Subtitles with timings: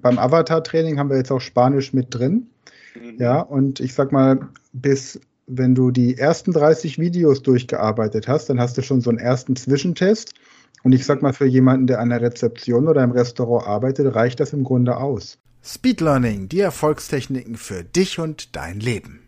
[0.00, 2.48] beim, Avatar-Training haben wir jetzt auch Spanisch mit drin.
[2.94, 3.16] Mhm.
[3.18, 8.60] Ja, und ich sag mal, bis wenn du die ersten 30 Videos durchgearbeitet hast, dann
[8.60, 10.34] hast du schon so einen ersten Zwischentest.
[10.82, 14.40] Und ich sag mal, für jemanden, der an der Rezeption oder im Restaurant arbeitet, reicht
[14.40, 15.38] das im Grunde aus.
[15.62, 19.20] Speed Learning, die Erfolgstechniken für dich und dein Leben.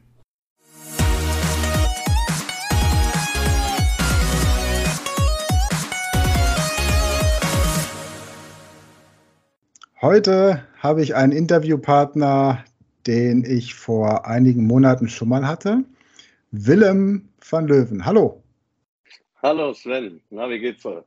[10.02, 12.64] Heute habe ich einen Interviewpartner,
[13.06, 15.84] den ich vor einigen Monaten schon mal hatte.
[16.50, 18.04] Willem van Löwen.
[18.04, 18.42] Hallo.
[19.44, 20.20] Hallo Sven.
[20.30, 21.04] Na, wie geht's dir?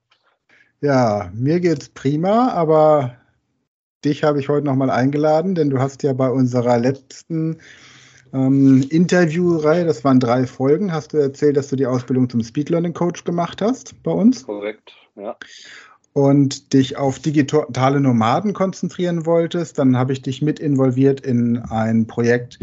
[0.79, 3.17] Ja, mir geht's prima, aber
[4.05, 7.57] dich habe ich heute nochmal eingeladen, denn du hast ja bei unserer letzten
[8.31, 12.69] ähm, Interviewreihe, das waren drei Folgen, hast du erzählt, dass du die Ausbildung zum Speed
[12.69, 14.45] Learning Coach gemacht hast bei uns.
[14.45, 15.35] Korrekt, ja.
[16.17, 22.07] Und dich auf digitale Nomaden konzentrieren wolltest, dann habe ich dich mit involviert in ein
[22.07, 22.57] Projekt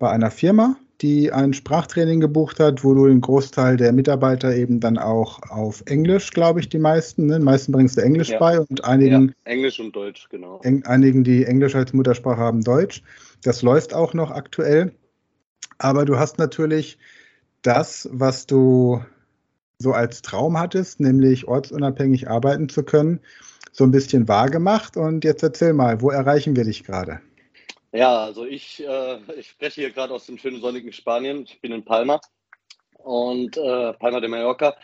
[0.00, 4.80] bei einer Firma, die ein Sprachtraining gebucht hat, wo du den Großteil der Mitarbeiter eben
[4.80, 7.38] dann auch auf Englisch, glaube ich, die meisten, ne?
[7.38, 8.40] die meisten bringst du Englisch ja.
[8.40, 9.28] bei und einigen.
[9.28, 10.58] Ja, Englisch und Deutsch, genau.
[10.64, 13.04] En, einigen, die Englisch als Muttersprache haben, Deutsch.
[13.44, 14.90] Das läuft auch noch aktuell.
[15.78, 16.98] Aber du hast natürlich
[17.62, 19.00] das, was du
[19.78, 23.20] so als Traum hattest, nämlich ortsunabhängig arbeiten zu können,
[23.72, 24.96] so ein bisschen wahr gemacht.
[24.96, 27.20] Und jetzt erzähl mal, wo erreichen wir dich gerade?
[27.92, 31.44] Ja, also ich, äh, ich spreche hier gerade aus dem schönen sonnigen Spanien.
[31.44, 32.20] Ich bin in Palma
[32.98, 34.76] und äh, Palma de Mallorca.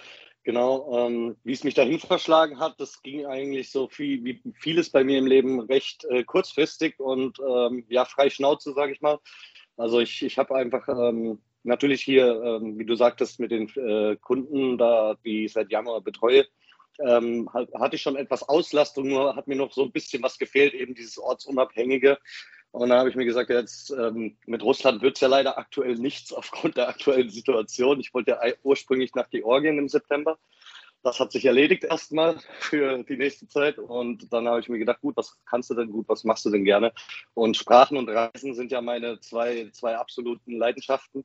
[0.45, 4.91] Genau, ähm, wie es mich dahin verschlagen hat, das ging eigentlich so viel wie vieles
[4.91, 9.21] bei mir im Leben recht äh, kurzfristig und ähm, ja, frei Schnauze, sage ich mal.
[9.77, 14.17] Also ich, ich habe einfach ähm, natürlich hier, ähm, wie du sagtest, mit den äh,
[14.17, 16.47] Kunden, da die ich seit Januar betreue,
[17.01, 20.75] ähm, hatte ich schon etwas Auslastung, nur hat mir noch so ein bisschen was gefehlt,
[20.75, 22.19] eben dieses Ortsunabhängige.
[22.73, 25.97] Und dann habe ich mir gesagt, jetzt ähm, mit Russland wird es ja leider aktuell
[25.97, 28.01] nichts aufgrund der aktuellen Situation.
[28.01, 30.39] Ich wollte ja ursprünglich nach Georgien im September.
[31.03, 33.79] Das hat sich erledigt erstmal für die nächste Zeit.
[33.79, 36.51] Und dann habe ich mir gedacht, gut, was kannst du denn gut, was machst du
[36.51, 36.93] denn gerne?
[37.35, 41.25] Und Sprachen und Reisen sind ja meine zwei, zwei absoluten Leidenschaften.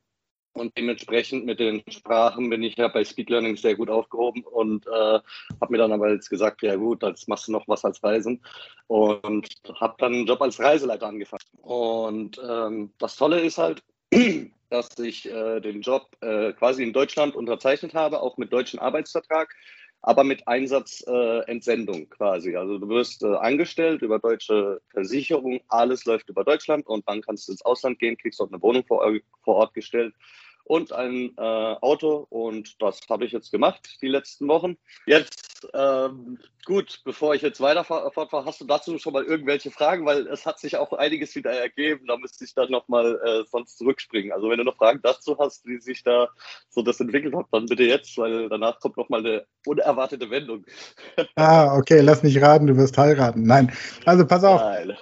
[0.58, 4.86] Und dementsprechend mit den Sprachen bin ich ja bei Speed Learning sehr gut aufgehoben und
[4.86, 8.02] äh, habe mir dann aber jetzt gesagt, ja gut, jetzt machst du noch was als
[8.02, 8.42] Reisen
[8.88, 11.42] und habe dann einen Job als Reiseleiter angefangen.
[11.62, 13.82] Und ähm, das Tolle ist halt,
[14.70, 19.54] dass ich äh, den Job äh, quasi in Deutschland unterzeichnet habe, auch mit deutschem Arbeitsvertrag,
[20.02, 22.56] aber mit Einsatzentsendung äh, quasi.
[22.56, 27.48] Also du wirst äh, angestellt über deutsche Versicherung, alles läuft über Deutschland und dann kannst
[27.48, 29.08] du ins Ausland gehen, kriegst dort eine Wohnung vor,
[29.42, 30.14] vor Ort gestellt
[30.68, 32.26] und ein äh, Auto.
[32.28, 34.76] Und das habe ich jetzt gemacht die letzten Wochen.
[35.06, 40.04] Jetzt, ähm, gut, bevor ich jetzt weiter fortfahre, hast du dazu schon mal irgendwelche Fragen?
[40.04, 42.06] Weil es hat sich auch einiges wieder ergeben.
[42.06, 44.30] Da müsste ich dann nochmal äh, sonst zurückspringen.
[44.30, 46.28] Also wenn du noch Fragen dazu hast, wie sich da
[46.68, 50.66] so das entwickelt hat, dann bitte jetzt, weil danach kommt nochmal eine unerwartete Wendung.
[51.36, 53.42] ah, okay, lass mich raten, du wirst heiraten.
[53.42, 53.72] Nein,
[54.04, 54.60] also pass auf.
[54.60, 54.96] Nein.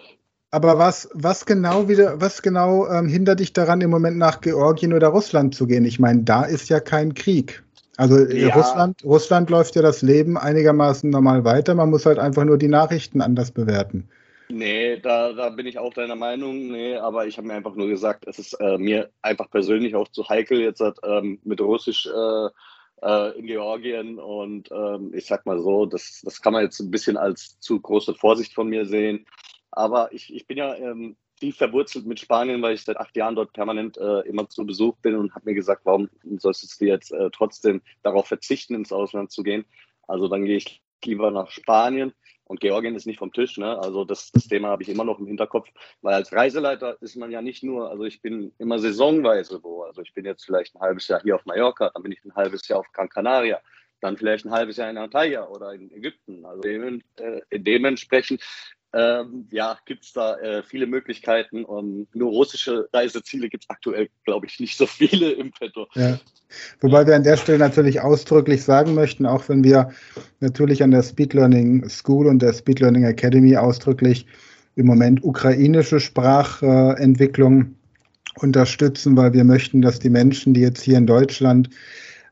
[0.50, 4.92] Aber was, was genau wieder, was genau ähm, hindert dich daran, im Moment nach Georgien
[4.92, 5.84] oder Russland zu gehen?
[5.84, 7.62] Ich meine, da ist ja kein Krieg.
[7.96, 8.54] Also ja.
[8.54, 11.74] Russland, Russland läuft ja das Leben einigermaßen normal weiter.
[11.74, 14.08] Man muss halt einfach nur die Nachrichten anders bewerten.
[14.48, 16.68] Nee, da, da bin ich auch deiner Meinung.
[16.68, 20.08] Nee, aber ich habe mir einfach nur gesagt, es ist äh, mir einfach persönlich auch
[20.08, 22.48] zu heikel, jetzt ähm, mit Russisch äh,
[23.02, 24.18] äh, in Georgien.
[24.18, 27.80] Und ähm, ich sag mal so, das, das kann man jetzt ein bisschen als zu
[27.80, 29.26] große Vorsicht von mir sehen.
[29.76, 33.36] Aber ich, ich bin ja ähm, tief verwurzelt mit Spanien, weil ich seit acht Jahren
[33.36, 37.12] dort permanent äh, immer zu Besuch bin und habe mir gesagt, warum sollst du jetzt
[37.12, 39.66] äh, trotzdem darauf verzichten, ins Ausland zu gehen?
[40.08, 43.58] Also dann gehe ich lieber nach Spanien und Georgien ist nicht vom Tisch.
[43.58, 43.78] Ne?
[43.78, 45.68] Also das, das Thema habe ich immer noch im Hinterkopf,
[46.00, 49.82] weil als Reiseleiter ist man ja nicht nur, also ich bin immer saisonweise wo.
[49.82, 52.34] Also ich bin jetzt vielleicht ein halbes Jahr hier auf Mallorca, dann bin ich ein
[52.34, 53.60] halbes Jahr auf Gran Canaria,
[54.00, 56.46] dann vielleicht ein halbes Jahr in Antalya oder in Ägypten.
[56.46, 58.42] Also äh, dementsprechend
[58.96, 61.64] ähm, ja, gibt es da äh, viele Möglichkeiten.
[61.64, 65.86] Und nur russische Reiseziele gibt es aktuell, glaube ich, nicht so viele im Petto.
[65.94, 66.18] Ja.
[66.80, 69.90] Wobei wir an der Stelle natürlich ausdrücklich sagen möchten, auch wenn wir
[70.40, 74.26] natürlich an der Speed Learning School und der Speed Learning Academy ausdrücklich
[74.76, 77.76] im Moment ukrainische Sprachentwicklung
[78.36, 81.68] unterstützen, weil wir möchten, dass die Menschen, die jetzt hier in Deutschland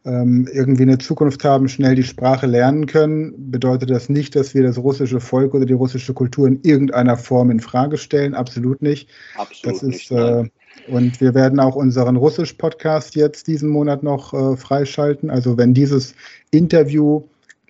[0.04, 4.62] ähm, irgendwie eine Zukunft haben, schnell die Sprache lernen können, bedeutet das nicht, dass wir
[4.62, 8.34] das russische Volk oder die russische Kultur in irgendeiner Form in Frage stellen.
[8.34, 9.08] Absolut nicht.
[9.36, 10.12] Absolut das ist, nicht.
[10.12, 10.44] Äh,
[10.88, 15.30] und wir werden auch unseren Russisch-Podcast jetzt diesen Monat noch äh, freischalten.
[15.30, 16.14] Also wenn dieses
[16.50, 17.22] Interview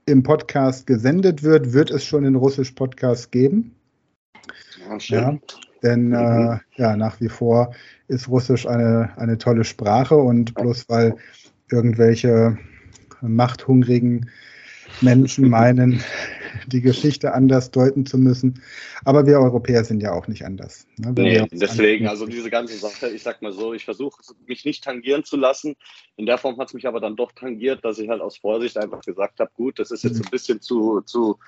[0.07, 3.77] im Podcast gesendet wird, wird es schon den Russisch-Podcast geben.
[4.89, 5.39] Ja, ja
[5.85, 6.15] denn mhm.
[6.15, 7.75] äh, ja, nach wie vor
[8.09, 11.17] ist Russisch eine, eine tolle Sprache und bloß weil
[11.71, 12.59] irgendwelche
[13.21, 14.31] machthungrigen
[15.01, 16.03] Menschen meinen,
[16.67, 18.63] die Geschichte anders deuten zu müssen.
[19.05, 20.87] Aber wir Europäer sind ja auch nicht anders.
[20.97, 21.13] Ne?
[21.17, 25.25] Nee, deswegen, also diese ganze Sache, ich sag mal so, ich versuche mich nicht tangieren
[25.25, 25.77] zu lassen.
[26.17, 28.77] In der Form hat es mich aber dann doch tangiert, dass ich halt aus Vorsicht
[28.79, 30.27] einfach gesagt habe, gut, das ist jetzt mhm.
[30.27, 31.39] ein bisschen zu, zu,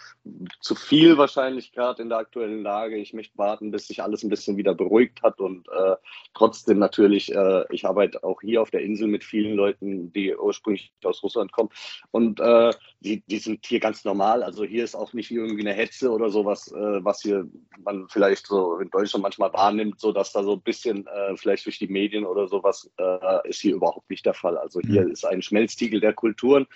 [0.60, 2.96] zu viel wahrscheinlich gerade in der aktuellen Lage.
[2.96, 5.96] Ich möchte warten, bis sich alles ein bisschen wieder beruhigt hat und äh,
[6.34, 10.92] trotzdem natürlich, äh, ich arbeite auch hier auf der Insel mit vielen Leuten, die ursprünglich
[11.04, 11.70] aus Russland kommen
[12.10, 14.42] und äh, die, die sind hier ganz normal.
[14.42, 17.48] Also hier ist auch nicht irgendwie eine Hetze oder sowas, äh, was hier
[17.78, 21.66] man vielleicht so in Deutschland manchmal wahrnimmt, so dass da so ein bisschen äh, vielleicht
[21.66, 24.56] durch die Medien oder sowas äh, ist hier überhaupt nicht der Fall.
[24.58, 25.12] Also hier mhm.
[25.12, 26.66] ist ein Schmelztiegel der Kulturen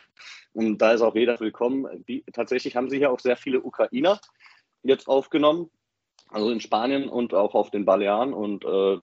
[0.52, 2.04] und da ist auch jeder willkommen.
[2.08, 4.20] Die, tatsächlich haben sie hier auch sehr viele Ukrainer
[4.82, 5.70] jetzt aufgenommen,
[6.28, 8.98] also in Spanien und auch auf den Balearen und äh,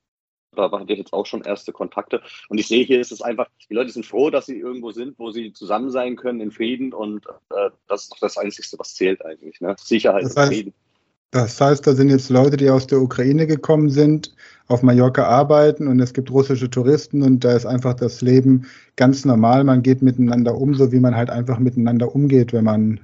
[0.55, 2.21] da hatte ich jetzt auch schon erste Kontakte.
[2.49, 5.17] Und ich sehe hier ist es einfach, die Leute sind froh, dass sie irgendwo sind,
[5.19, 6.93] wo sie zusammen sein können in Frieden.
[6.93, 9.59] Und äh, das ist doch das Einzige, was zählt eigentlich.
[9.61, 9.75] Ne?
[9.79, 10.73] Sicherheit das heißt, und Frieden.
[11.31, 14.33] Das heißt, da sind jetzt Leute, die aus der Ukraine gekommen sind,
[14.67, 18.65] auf Mallorca arbeiten und es gibt russische Touristen und da ist einfach das Leben
[18.95, 19.65] ganz normal.
[19.65, 23.01] Man geht miteinander um, so wie man halt einfach miteinander umgeht, wenn man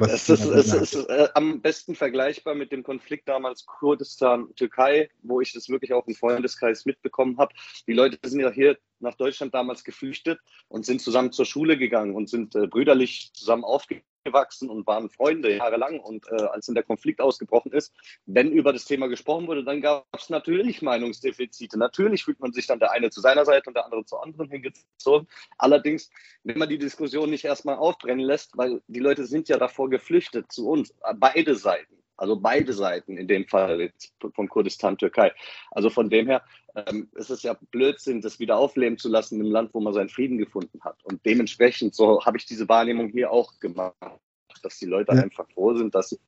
[0.00, 5.52] es ist, es ist äh, am besten vergleichbar mit dem Konflikt damals Kurdistan-Türkei, wo ich
[5.52, 7.54] das wirklich auch im Freundeskreis mitbekommen habe.
[7.86, 12.14] Die Leute sind ja hier nach Deutschland damals geflüchtet und sind zusammen zur Schule gegangen
[12.14, 13.64] und sind äh, brüderlich zusammen
[14.28, 16.00] aufgewachsen und waren Freunde jahrelang.
[16.00, 17.92] Und äh, als dann der Konflikt ausgebrochen ist,
[18.26, 21.78] wenn über das Thema gesprochen wurde, dann gab es natürlich Meinungsdefizite.
[21.78, 24.50] Natürlich fühlt man sich dann der eine zu seiner Seite und der andere zur anderen
[24.50, 25.28] hingezogen.
[25.56, 26.10] Allerdings,
[26.44, 30.52] wenn man die Diskussion nicht erstmal aufbrennen lässt, weil die Leute sind ja davor geflüchtet
[30.52, 31.97] zu uns, beide Seiten.
[32.18, 33.92] Also beide Seiten in dem Fall
[34.34, 35.32] von Kurdistan, Türkei.
[35.70, 36.42] Also von dem her
[36.74, 40.08] ähm, ist es ja Blödsinn, das wieder aufleben zu lassen im Land, wo man seinen
[40.08, 41.02] Frieden gefunden hat.
[41.04, 43.94] Und dementsprechend, so habe ich diese Wahrnehmung hier auch gemacht,
[44.62, 45.22] dass die Leute ja.
[45.22, 46.18] einfach froh sind, dass sie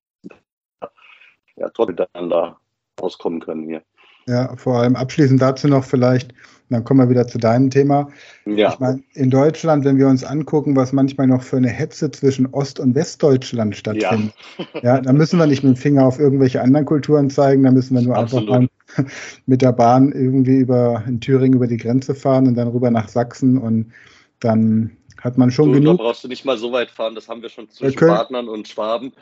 [1.57, 2.61] ja, trotzdem miteinander
[3.01, 3.83] auskommen können hier.
[4.27, 6.35] Ja, vor allem abschließend dazu noch vielleicht,
[6.71, 8.09] dann kommen wir wieder zu deinem Thema.
[8.47, 8.73] Ja.
[8.73, 12.47] Ich meine, in Deutschland, wenn wir uns angucken, was manchmal noch für eine Hetze zwischen
[12.53, 14.35] Ost- und Westdeutschland stattfindet,
[14.75, 14.81] ja.
[14.83, 17.97] ja, dann müssen wir nicht mit dem Finger auf irgendwelche anderen Kulturen zeigen, da müssen
[17.97, 18.51] wir nur Absolut.
[18.51, 19.07] einfach mal
[19.47, 23.09] mit der Bahn irgendwie über in Thüringen über die Grenze fahren und dann rüber nach
[23.09, 23.93] Sachsen und
[24.39, 25.99] dann hat man schon du, genug.
[25.99, 28.49] Da brauchst du nicht mal so weit fahren, das haben wir schon zwischen Köln, Partnern
[28.49, 29.13] und Schwaben.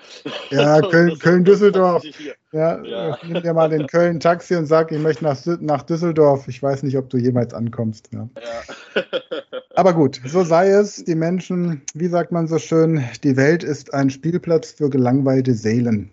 [0.50, 2.04] Ja, Köln, Köln Düsseldorf.
[2.52, 3.18] Ja, ja.
[3.26, 6.48] nimm dir mal den Köln Taxi und sag, ich möchte nach, nach Düsseldorf.
[6.48, 8.08] Ich weiß nicht, ob du jemals ankommst.
[8.12, 8.28] Ja.
[8.36, 9.02] ja.
[9.74, 11.04] Aber gut, so sei es.
[11.04, 16.10] Die Menschen, wie sagt man so schön, die Welt ist ein Spielplatz für gelangweilte Seelen.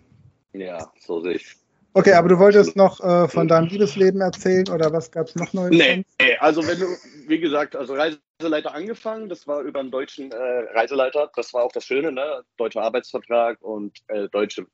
[0.52, 1.56] Ja, so sehe ich.
[1.96, 5.54] Okay, aber du wolltest noch äh, von deinem Liebesleben erzählen oder was gab es noch
[5.54, 5.70] Neues?
[5.70, 6.84] Nee, nee, also wenn du,
[7.26, 10.36] wie gesagt, also Reiseleiter angefangen, das war über einen deutschen äh,
[10.74, 12.42] Reiseleiter, das war auch das Schöne, ne?
[12.58, 14.66] Deutscher Arbeitsvertrag und äh, deutsche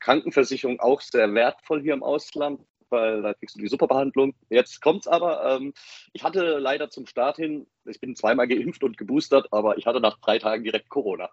[0.00, 4.34] Krankenversicherung auch sehr wertvoll hier im Ausland, weil da kriegst du die Superbehandlung.
[4.48, 5.72] Jetzt kommt's aber, ähm,
[6.14, 10.00] ich hatte leider zum Start hin, ich bin zweimal geimpft und geboostert, aber ich hatte
[10.00, 11.30] nach drei Tagen direkt Corona.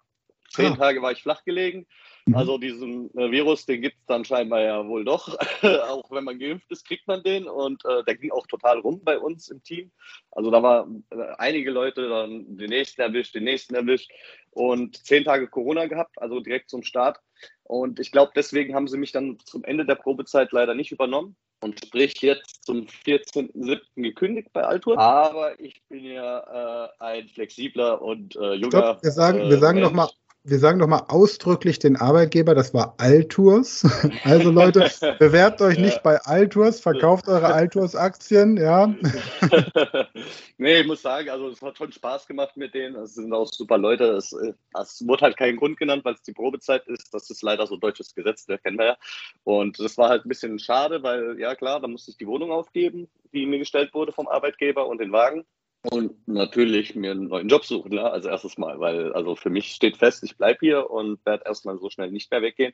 [0.52, 0.76] Zehn ah.
[0.76, 1.86] Tage war ich flach gelegen
[2.26, 2.36] Mhm.
[2.36, 5.36] Also diesen äh, Virus, den gibt es dann scheinbar ja wohl doch.
[5.62, 7.48] auch wenn man geimpft ist, kriegt man den.
[7.48, 9.90] Und äh, der ging auch total rum bei uns im Team.
[10.30, 14.10] Also da waren äh, einige Leute dann den nächsten erwischt, den nächsten erwischt.
[14.50, 17.18] Und zehn Tage Corona gehabt, also direkt zum Start.
[17.64, 21.36] Und ich glaube, deswegen haben sie mich dann zum Ende der Probezeit leider nicht übernommen
[21.62, 23.80] und sprich jetzt zum 14.07.
[23.96, 24.98] gekündigt bei Altur.
[24.98, 28.68] Aber ich bin ja äh, ein flexibler und äh, junger.
[28.68, 30.10] Stopp, wir sagen, wir sagen noch mal
[30.44, 33.86] wir sagen doch mal ausdrücklich den Arbeitgeber, das war Altours.
[34.24, 35.82] Also Leute, bewerbt euch ja.
[35.82, 38.86] nicht bei Altours, verkauft eure Altours-Aktien, ja.
[40.58, 42.96] nee, ich muss sagen, also es hat schon Spaß gemacht mit denen.
[42.96, 44.04] Es sind auch super Leute.
[44.12, 47.12] Es, es wurde halt keinen Grund genannt, weil es die Probezeit ist.
[47.12, 48.96] Das ist leider so deutsches Gesetz, das kennen wir ja.
[49.44, 52.52] Und das war halt ein bisschen schade, weil, ja klar, da musste ich die Wohnung
[52.52, 55.44] aufgeben, die mir gestellt wurde vom Arbeitgeber und den Wagen.
[55.90, 58.08] Und natürlich mir einen neuen Job suchen, ne?
[58.08, 61.76] also erstes Mal, weil also für mich steht fest, ich bleibe hier und werde erstmal
[61.78, 62.72] so schnell nicht mehr weggehen.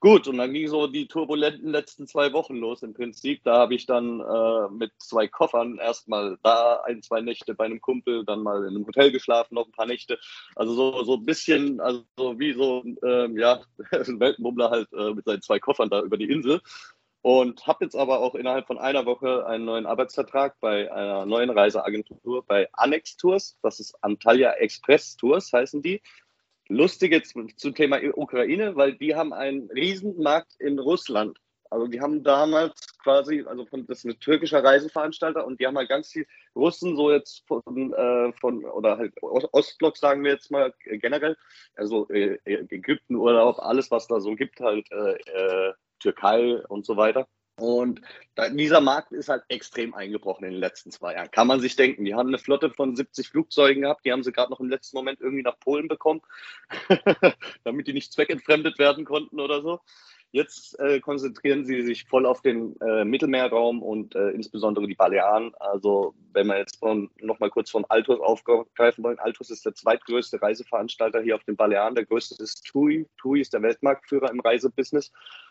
[0.00, 3.42] Gut, und dann ging so die turbulenten letzten zwei Wochen los im Prinzip.
[3.42, 7.80] Da habe ich dann äh, mit zwei Koffern erstmal da ein, zwei Nächte bei einem
[7.80, 10.20] Kumpel, dann mal in einem Hotel geschlafen, noch ein paar Nächte.
[10.54, 15.24] Also so, so ein bisschen, also wie so ähm, ja, ein Weltenbummler halt äh, mit
[15.24, 16.60] seinen zwei Koffern da über die Insel.
[17.22, 21.50] Und habe jetzt aber auch innerhalb von einer Woche einen neuen Arbeitsvertrag bei einer neuen
[21.50, 23.58] Reiseagentur bei Annex Tours.
[23.62, 26.00] Das ist Antalya Express Tours, heißen die.
[26.68, 31.38] Lustig jetzt zum Thema Ukraine, weil die haben einen Riesenmarkt in Russland.
[31.70, 35.76] Also die haben damals quasi, also von, das ist ein türkischer Reiseveranstalter und die haben
[35.76, 40.50] halt ganz viel Russen, so jetzt von, äh, von oder halt Ostblock sagen wir jetzt
[40.50, 41.36] mal generell,
[41.74, 46.96] also äh, Ägypten, Urlaub, alles was da so gibt, halt äh, äh Türkei und so
[46.96, 47.26] weiter.
[47.58, 48.00] Und
[48.52, 51.30] dieser Markt ist halt extrem eingebrochen in den letzten zwei Jahren.
[51.32, 52.04] Kann man sich denken.
[52.04, 54.04] Die haben eine Flotte von 70 Flugzeugen gehabt.
[54.04, 56.20] Die haben sie gerade noch im letzten Moment irgendwie nach Polen bekommen,
[57.64, 59.80] damit die nicht zweckentfremdet werden konnten oder so.
[60.30, 65.52] Jetzt äh, konzentrieren sie sich voll auf den äh, Mittelmeerraum und äh, insbesondere die Balearen.
[65.58, 69.18] Also wenn wir jetzt von, noch mal kurz von Altus aufgreifen wollen.
[69.18, 71.94] Altus ist der zweitgrößte Reiseveranstalter hier auf den Balearen.
[71.94, 73.06] Der größte ist TUI.
[73.16, 75.10] TUI ist der Weltmarktführer im Reisebusiness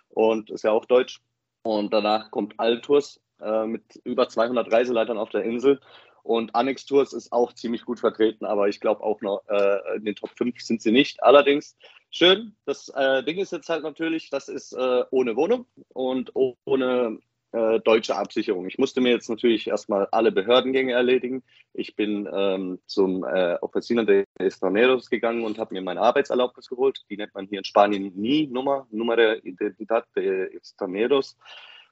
[0.10, 1.22] und ist ja auch deutsch.
[1.64, 5.80] Und danach kommt Altus äh, mit über 200 Reiseleitern auf der Insel.
[6.24, 10.06] Und Annex Tours ist auch ziemlich gut vertreten, aber ich glaube auch noch äh, in
[10.06, 11.24] den Top 5 sind sie nicht.
[11.24, 11.78] Allerdings
[12.10, 17.20] schön, das äh, Ding ist jetzt halt natürlich, das ist äh, ohne Wohnung und ohne
[17.58, 18.68] äh, deutsche Absicherung.
[18.68, 21.44] Ich musste mir jetzt natürlich erstmal alle Behördengänge erledigen.
[21.74, 27.04] Ich bin ähm, zum äh, Oficina de Extranjeros gegangen und habe mir meine Arbeitserlaubnis geholt.
[27.10, 31.38] Die nennt man hier in Spanien nie Nummer, Nummer der Identidad de Extranjeros.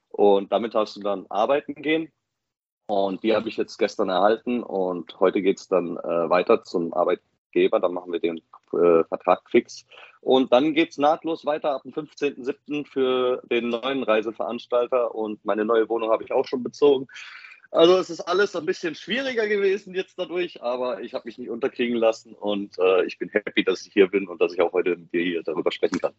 [0.10, 2.12] Und damit darfst du dann arbeiten gehen.
[2.88, 6.93] Und die habe ich jetzt gestern erhalten und heute geht es dann äh, weiter zum
[7.55, 7.79] Arbeitgeber.
[7.79, 9.85] Dann machen wir den äh, Vertrag fix.
[10.21, 12.85] Und dann geht es nahtlos weiter ab dem 15.07.
[12.85, 15.15] für den neuen Reiseveranstalter.
[15.15, 17.07] Und meine neue Wohnung habe ich auch schon bezogen.
[17.71, 21.50] Also es ist alles ein bisschen schwieriger gewesen jetzt dadurch, aber ich habe mich nicht
[21.50, 24.71] unterkriegen lassen und äh, ich bin happy, dass ich hier bin und dass ich auch
[24.71, 26.13] heute mit dir hier darüber sprechen kann.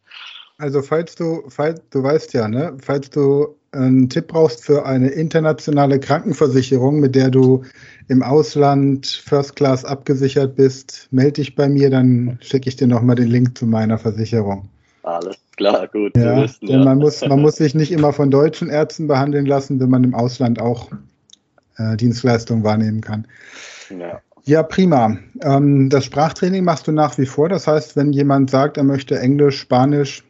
[0.59, 5.09] Also falls du, falls du weißt ja, ne, falls du einen Tipp brauchst für eine
[5.09, 7.63] internationale Krankenversicherung, mit der du
[8.09, 13.17] im Ausland First Class abgesichert bist, melde dich bei mir, dann schicke ich dir nochmal
[13.17, 14.69] den Link zu meiner Versicherung.
[15.03, 16.17] Alles klar, gut.
[16.17, 16.85] Ja, wissen, ja.
[16.85, 20.15] Man, muss, man muss sich nicht immer von deutschen Ärzten behandeln lassen, wenn man im
[20.15, 20.91] Ausland auch
[21.77, 23.27] äh, Dienstleistung wahrnehmen kann.
[23.91, 24.21] Ja.
[24.45, 25.19] Ja, prima.
[25.43, 27.49] Ähm, das Sprachtraining machst du nach wie vor.
[27.49, 30.23] Das heißt, wenn jemand sagt, er möchte Englisch, Spanisch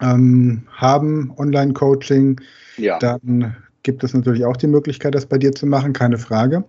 [0.00, 2.40] ähm, haben, Online-Coaching,
[2.76, 2.98] ja.
[2.98, 6.64] dann gibt es natürlich auch die Möglichkeit, das bei dir zu machen, keine Frage.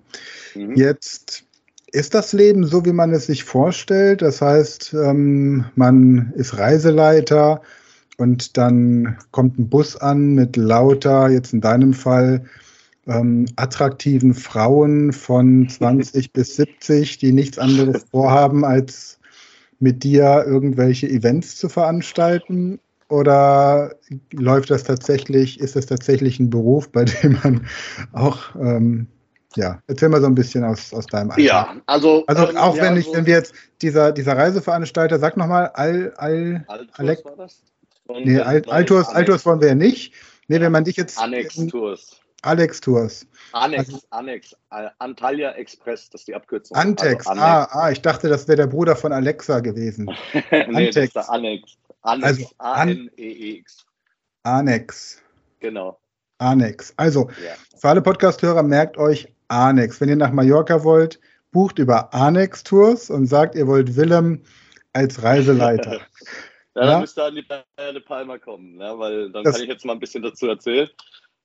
[0.55, 0.75] Mhm.
[0.75, 1.45] Jetzt
[1.91, 4.21] ist das Leben so, wie man es sich vorstellt.
[4.21, 7.61] Das heißt, ähm, man ist Reiseleiter
[8.17, 12.45] und dann kommt ein Bus an mit lauter, jetzt in deinem Fall,
[13.07, 19.19] ähm, attraktiven Frauen von 20 bis 70, die nichts anderes vorhaben, als
[19.79, 22.79] mit dir irgendwelche Events zu veranstalten?
[23.11, 23.93] Oder
[24.31, 27.67] läuft das tatsächlich, ist das tatsächlich ein Beruf, bei dem man
[28.13, 29.07] auch, ähm,
[29.57, 31.43] ja, erzähl mal so ein bisschen aus, aus deinem Alltag.
[31.43, 32.23] Ja, also.
[32.27, 35.67] Also ähm, auch ja, wenn ich, so wenn wir jetzt, dieser, dieser Reiseveranstalter, sag nochmal,
[35.73, 37.61] Al, Al, Alek, war das?
[38.23, 40.13] nee, Al, Altours, Altours wollen wir ja nicht.
[40.47, 41.19] Nee, wenn man dich jetzt.
[41.19, 42.21] Annex Tours.
[42.43, 43.27] Alex Tours.
[43.51, 44.55] Annex, also, Annex,
[44.99, 46.77] Antalya Express, das ist die Abkürzung.
[46.77, 50.05] Antex, also ah, ah, ich dachte, das wäre der Bruder von Alexa gewesen.
[50.33, 50.95] nee, Antex.
[50.95, 51.77] das ist der Annex.
[52.01, 53.85] Annex, also, A-N-E-X.
[54.43, 55.21] Annex.
[55.59, 55.99] Genau.
[56.39, 56.93] Annex.
[56.97, 57.53] Also, ja.
[57.77, 60.01] für alle Podcast-Hörer, merkt euch Annex.
[60.01, 61.19] Wenn ihr nach Mallorca wollt,
[61.51, 64.41] bucht über Annex Tours und sagt, ihr wollt Willem
[64.93, 65.99] als Reiseleiter.
[66.75, 68.93] ja, dann müsst ihr an die Playa de Palma kommen, ne?
[68.97, 70.89] weil dann das, kann ich jetzt mal ein bisschen dazu erzählen.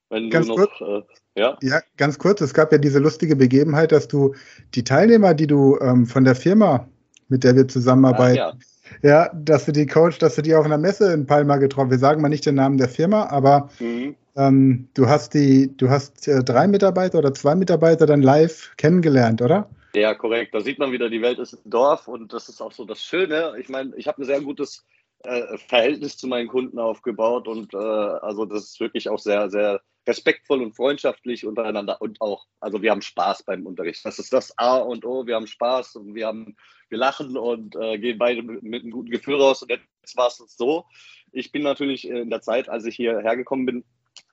[0.09, 1.59] Wenn ganz noch, kurz, äh, ja?
[1.63, 2.41] ja, ganz kurz.
[2.41, 4.35] Es gab ja diese lustige Begebenheit, dass du
[4.75, 6.89] die Teilnehmer, die du ähm, von der Firma,
[7.29, 8.59] mit der wir zusammenarbeiten, ah, ja.
[9.03, 9.31] Ja.
[9.35, 11.91] dass du die Coach, dass du die auf einer Messe in Palma getroffen.
[11.91, 14.17] Wir sagen mal nicht den Namen der Firma, aber mhm.
[14.37, 19.43] ähm, du hast die, du hast äh, drei Mitarbeiter oder zwei Mitarbeiter dann live kennengelernt,
[19.43, 19.69] oder?
[19.95, 20.55] Ja, korrekt.
[20.55, 23.03] Da sieht man wieder, die Welt ist ein Dorf und das ist auch so das
[23.03, 23.55] Schöne.
[23.59, 24.85] Ich meine, ich habe ein sehr gutes
[25.25, 29.81] äh, Verhältnis zu meinen Kunden aufgebaut und äh, also das ist wirklich auch sehr, sehr
[30.07, 34.05] respektvoll und freundschaftlich untereinander und auch, also wir haben Spaß beim Unterricht.
[34.05, 35.27] Das ist das A und O.
[35.27, 36.57] Wir haben Spaß und wir haben,
[36.89, 39.63] wir lachen und äh, gehen beide mit, mit, einem guten Gefühl raus.
[39.63, 40.85] Und jetzt war es so.
[41.33, 43.85] Ich bin natürlich in der Zeit, als ich hierher gekommen bin,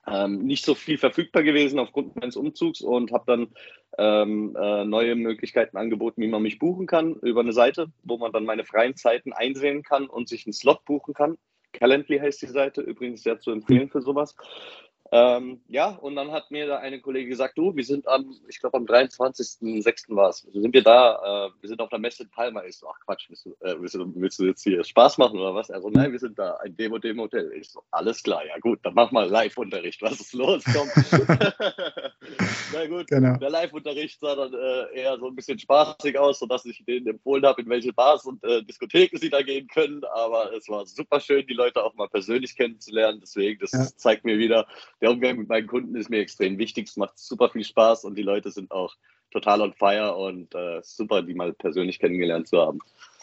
[0.06, 3.48] ähm, nicht so viel verfügbar gewesen aufgrund meines Umzugs und habe dann
[3.98, 8.32] ähm, äh, neue Möglichkeiten angeboten, wie man mich buchen kann über eine Seite, wo man
[8.32, 11.38] dann meine freien Zeiten einsehen kann und sich einen Slot buchen kann.
[11.72, 14.36] Calendly heißt die Seite, übrigens sehr zu empfehlen für sowas.
[15.16, 18.58] Ähm, ja, und dann hat mir da eine Kollegin gesagt, du, wir sind am, ich
[18.58, 20.16] glaube am 23.06.
[20.16, 22.64] war es, sind wir da, äh, wir sind auf der Messe in Palma.
[22.64, 25.38] Ich so, ach Quatsch, willst du, äh, willst, du, willst du, jetzt hier Spaß machen
[25.38, 25.70] oder was?
[25.70, 27.52] Er so, nein, wir sind da, ein Demo, Demo Hotel.
[27.52, 30.64] Ich so, alles klar, ja gut, dann mach mal Live-Unterricht, was ist los?
[30.64, 30.88] Komm.
[32.72, 33.36] Na gut, genau.
[33.36, 37.46] der Live-Unterricht sah dann äh, eher so ein bisschen spaßig aus, sodass ich denen empfohlen
[37.46, 40.02] habe, in welche Bars und äh, Diskotheken sie da gehen können.
[40.12, 43.20] Aber es war super schön, die Leute auch mal persönlich kennenzulernen.
[43.22, 43.86] Deswegen, das ja.
[43.96, 44.66] zeigt mir wieder,
[45.04, 46.88] der Umgang mit meinen Kunden ist mir extrem wichtig.
[46.88, 48.94] Es macht super viel Spaß und die Leute sind auch
[49.30, 52.78] total on fire und äh, super, die mal persönlich kennengelernt zu haben.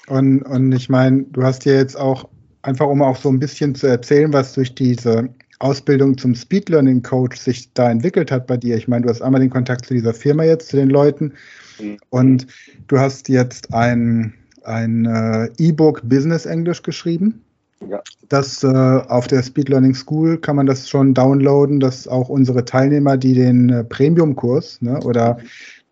[0.08, 2.30] Und, und ich meine, du hast ja jetzt auch,
[2.62, 7.02] einfach um auch so ein bisschen zu erzählen, was durch diese Ausbildung zum Speed Learning
[7.02, 8.78] Coach sich da entwickelt hat bei dir.
[8.78, 11.34] Ich meine, du hast einmal den Kontakt zu dieser Firma jetzt, zu den Leuten
[11.80, 11.98] mhm.
[12.12, 12.46] und
[12.90, 14.36] du hast jetzt ein,
[14.66, 17.44] ein äh, E-Book Business Englisch geschrieben.
[17.88, 18.02] Ja.
[18.30, 22.66] Das äh, auf der Speed Learning School kann man das schon downloaden, dass auch unsere
[22.66, 25.38] Teilnehmer, die den äh, Premium-Kurs ne, oder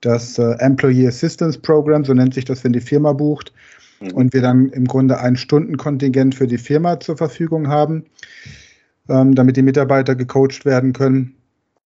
[0.01, 3.53] das äh, Employee Assistance Program, so nennt sich das, wenn die Firma bucht,
[3.99, 4.11] mhm.
[4.11, 8.05] und wir dann im Grunde ein Stundenkontingent für die Firma zur Verfügung haben,
[9.09, 11.35] ähm, damit die Mitarbeiter gecoacht werden können.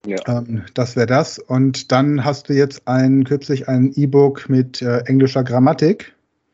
[0.04, 0.16] Ja.
[0.26, 1.38] Ähm, das wäre das.
[1.38, 6.12] Und dann hast du jetzt ein, kürzlich ein E-Book mit äh, englischer Grammatik.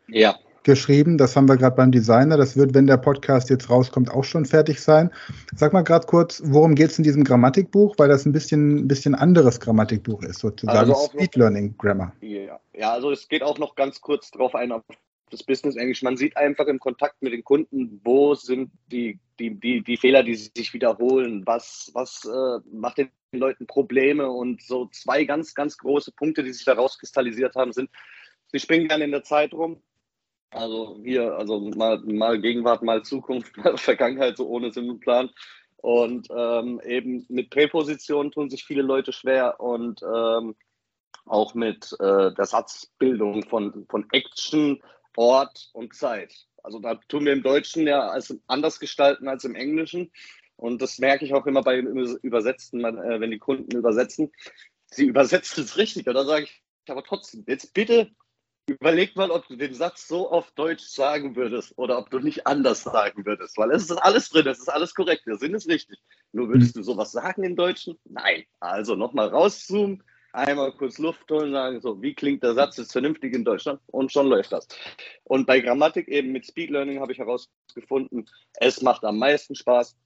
[0.08, 0.36] Ja
[0.68, 1.16] geschrieben.
[1.16, 2.36] Das haben wir gerade beim Designer.
[2.36, 5.10] Das wird, wenn der Podcast jetzt rauskommt, auch schon fertig sein.
[5.56, 8.88] Sag mal gerade kurz, worum geht es in diesem Grammatikbuch, weil das ein bisschen, ein
[8.88, 12.12] bisschen anderes Grammatikbuch ist, sozusagen also Speed Learning Grammar.
[12.20, 12.60] Ja.
[12.74, 14.82] ja, also es geht auch noch ganz kurz darauf ein, auf
[15.30, 16.02] das Business Englisch.
[16.02, 20.22] Man sieht einfach im Kontakt mit den Kunden, wo sind die, die, die, die Fehler,
[20.22, 25.78] die sich wiederholen, was, was äh, macht den Leuten Probleme und so zwei ganz, ganz
[25.78, 27.90] große Punkte, die sich da rauskristallisiert haben, sind,
[28.52, 29.82] sie springen gerne in der Zeit rum,
[30.50, 35.30] also hier, also mal, mal Gegenwart, mal Zukunft, mal Vergangenheit, so ohne Sinn und Plan.
[35.76, 40.56] Und ähm, eben mit Präpositionen tun sich viele Leute schwer und ähm,
[41.24, 44.82] auch mit äh, der Satzbildung von, von Action,
[45.16, 46.34] Ort und Zeit.
[46.62, 50.10] Also da tun wir im Deutschen ja als anders gestalten als im Englischen.
[50.56, 54.32] Und das merke ich auch immer bei Übersetzten, äh, wenn die Kunden übersetzen.
[54.86, 56.04] Sie übersetzen es richtig.
[56.04, 58.10] Dann sage ich aber trotzdem, jetzt bitte
[58.68, 62.46] Überleg mal, ob du den Satz so auf Deutsch sagen würdest oder ob du nicht
[62.46, 65.68] anders sagen würdest, weil es ist alles drin, es ist alles korrekt, der Sinn ist
[65.68, 65.98] richtig.
[66.32, 67.98] Nur würdest du sowas sagen im Deutschen?
[68.04, 68.44] Nein.
[68.60, 70.02] Also nochmal rauszoomen,
[70.34, 74.12] einmal kurz Luft holen, sagen so, wie klingt der Satz jetzt vernünftig in Deutschland und
[74.12, 74.68] schon läuft das.
[75.24, 78.28] Und bei Grammatik eben mit Speed Learning habe ich herausgefunden,
[78.60, 79.96] es macht am meisten Spaß,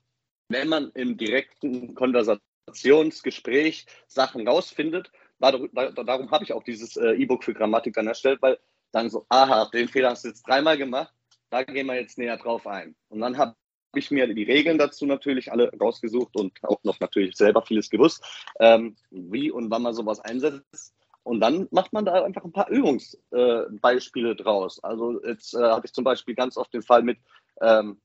[0.49, 5.11] wenn man im direkten Konversationsgespräch Sachen rausfindet
[5.43, 8.59] darum, habe ich auch dieses äh, E-Book für Grammatik dann erstellt, weil
[8.93, 11.13] dann so, aha, den Fehler hast du jetzt dreimal gemacht,
[11.51, 12.95] da gehen wir jetzt näher drauf ein.
[13.09, 13.55] Und dann habe
[13.95, 18.25] ich mir die Regeln dazu natürlich alle rausgesucht und auch noch natürlich selber vieles gewusst,
[18.59, 20.95] ähm, wie und wann man sowas einsetzt.
[21.25, 24.83] Und dann macht man da einfach ein paar Übungsbeispiele äh, draus.
[24.83, 27.19] Also jetzt äh, habe ich zum Beispiel ganz oft den Fall mit,
[27.61, 28.01] ähm,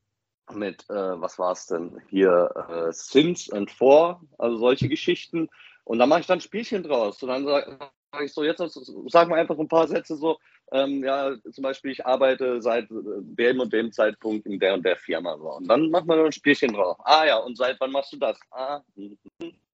[0.54, 5.50] mit was war es denn hier, Since and For, also solche Geschichten.
[5.88, 7.24] Und da mache ich dann Spielchen draus.
[7.24, 7.78] Und dann sage
[8.12, 10.38] sag ich so, jetzt sagen wir einfach ein paar Sätze so,
[10.72, 14.98] ähm, ja, zum Beispiel, ich arbeite seit dem und dem Zeitpunkt in der und der
[14.98, 15.38] Firma.
[15.38, 15.54] So.
[15.54, 16.98] Und dann macht man ein Spielchen drauf.
[17.04, 18.38] Ah ja, und seit wann machst du das?
[18.52, 18.82] Ah,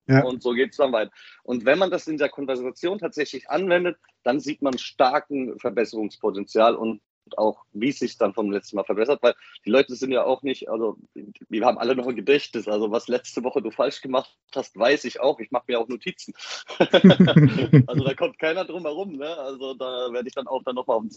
[0.08, 0.24] ja.
[0.24, 1.12] Und so geht es dann weiter.
[1.44, 7.02] Und wenn man das in der Konversation tatsächlich anwendet, dann sieht man starken Verbesserungspotenzial und
[7.38, 10.44] auch, wie es sich dann vom letzten Mal verbessert, weil die Leute sind ja auch
[10.44, 10.98] nicht, also
[11.50, 12.68] wir haben alle noch ein Gedächtnis.
[12.68, 15.40] Also was letzte Woche du falsch gemacht hast, weiß ich auch.
[15.40, 16.34] Ich mache mir auch Notizen.
[17.88, 19.18] also da kommt keiner drum herum.
[19.18, 19.38] Ne?
[19.38, 21.16] Also da werde ich dann auch dann nochmal auf den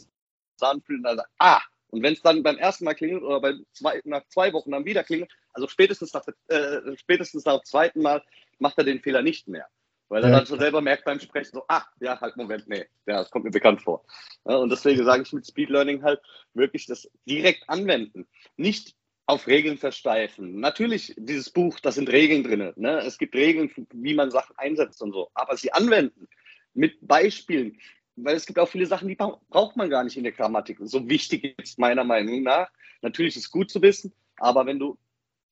[0.56, 3.54] Zahn fühlen und sagen, ah, und wenn es dann beim ersten Mal klingelt oder bei
[3.72, 8.02] zwei, nach zwei Wochen dann wieder klingelt, also spätestens nach, äh, spätestens nach dem zweiten
[8.02, 8.22] Mal
[8.58, 9.66] macht er den Fehler nicht mehr.
[10.08, 13.18] Weil er dann schon selber merkt beim Sprechen so, ah, ja, halt, Moment, nee, ja,
[13.18, 14.04] das kommt mir bekannt vor.
[14.44, 16.20] Ja, und deswegen sage ich mit Speed Learning halt
[16.54, 18.26] wirklich das direkt anwenden.
[18.56, 18.94] Nicht
[19.26, 20.60] auf Regeln versteifen.
[20.60, 22.72] Natürlich, dieses Buch, da sind Regeln drin.
[22.76, 22.98] Ne?
[22.98, 25.30] Es gibt Regeln, wie man Sachen einsetzt und so.
[25.34, 26.28] Aber sie anwenden
[26.74, 27.78] mit Beispielen.
[28.14, 30.78] Weil es gibt auch viele Sachen, die braucht man gar nicht in der Grammatik.
[30.82, 32.70] So wichtig ist meiner Meinung nach.
[33.02, 34.96] Natürlich ist es gut zu wissen, aber wenn du,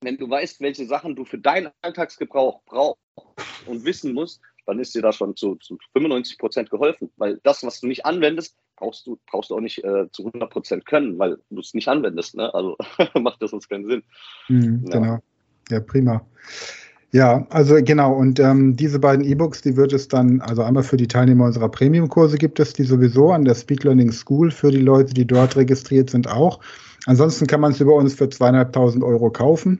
[0.04, 2.98] wenn du weißt, welche Sachen du für deinen Alltagsgebrauch brauchst,
[3.66, 7.10] und wissen musst, dann ist dir da schon zu, zu 95 Prozent geholfen.
[7.16, 10.50] Weil das, was du nicht anwendest, brauchst du, brauchst du auch nicht äh, zu 100
[10.50, 12.34] Prozent können, weil du es nicht anwendest.
[12.34, 12.52] Ne?
[12.54, 12.76] Also
[13.20, 14.02] macht das uns keinen Sinn.
[14.48, 14.98] Mhm, ja.
[14.98, 15.18] Genau.
[15.70, 16.26] Ja, prima.
[17.12, 18.14] Ja, also genau.
[18.14, 21.68] Und ähm, diese beiden E-Books, die wird es dann, also einmal für die Teilnehmer unserer
[21.68, 25.56] Premium-Kurse gibt es die sowieso an der Speed Learning School für die Leute, die dort
[25.56, 26.58] registriert sind auch.
[27.06, 29.78] Ansonsten kann man es über uns für zweieinhalbtausend Euro kaufen.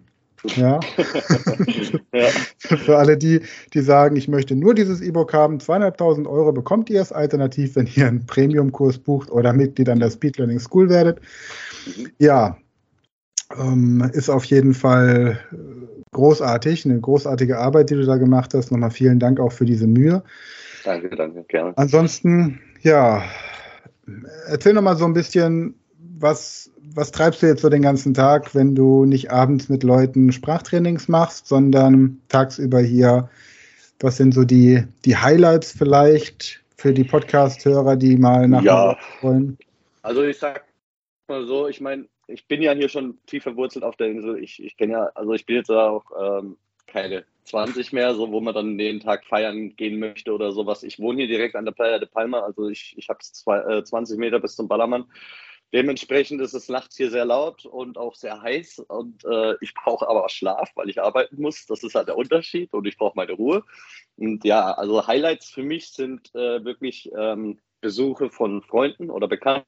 [0.57, 0.81] Ja.
[2.13, 2.29] ja.
[2.59, 3.41] Für alle die,
[3.73, 7.89] die sagen, ich möchte nur dieses E-Book haben, zweieinhalbtausend Euro bekommt ihr es alternativ, wenn
[7.95, 11.21] ihr einen Premium-Kurs bucht oder Mitglied an der Speed Learning School werdet.
[12.19, 12.59] Ja.
[13.59, 15.57] Ähm, ist auf jeden Fall äh,
[16.13, 18.73] großartig, eine großartige Arbeit, die du da gemacht hast.
[18.73, 20.23] Nochmal vielen Dank auch für diese Mühe.
[20.85, 21.73] Danke, danke, gerne.
[21.77, 23.23] Ansonsten, ja,
[24.49, 25.75] erzähl noch mal so ein bisschen,
[26.19, 30.33] was, was treibst du jetzt so den ganzen Tag, wenn du nicht abends mit Leuten
[30.33, 33.29] Sprachtrainings machst, sondern tagsüber hier?
[34.01, 38.99] Was sind so die, die Highlights vielleicht für die Podcast-Hörer, die mal nach ja.
[39.23, 39.59] wollen?
[40.03, 40.65] Also ich sag
[41.29, 44.39] mal so, ich meine, ich bin ja hier schon tief verwurzelt auf der Insel.
[44.43, 48.41] Ich, ich kenne ja, also ich bin jetzt auch ähm, keine 20 mehr, so wo
[48.41, 50.83] man dann den Tag feiern gehen möchte oder sowas.
[50.83, 53.21] Ich wohne hier direkt an der Playa de Palma, also ich, ich habe
[53.69, 55.05] äh, 20 Meter bis zum Ballermann.
[55.73, 60.09] Dementsprechend ist es nachts hier sehr laut und auch sehr heiß und äh, ich brauche
[60.09, 61.67] aber Schlaf, weil ich arbeiten muss.
[61.67, 63.65] Das ist halt der Unterschied und ich brauche meine Ruhe.
[64.17, 69.67] Und ja, also Highlights für mich sind äh, wirklich ähm, Besuche von Freunden oder Bekannten,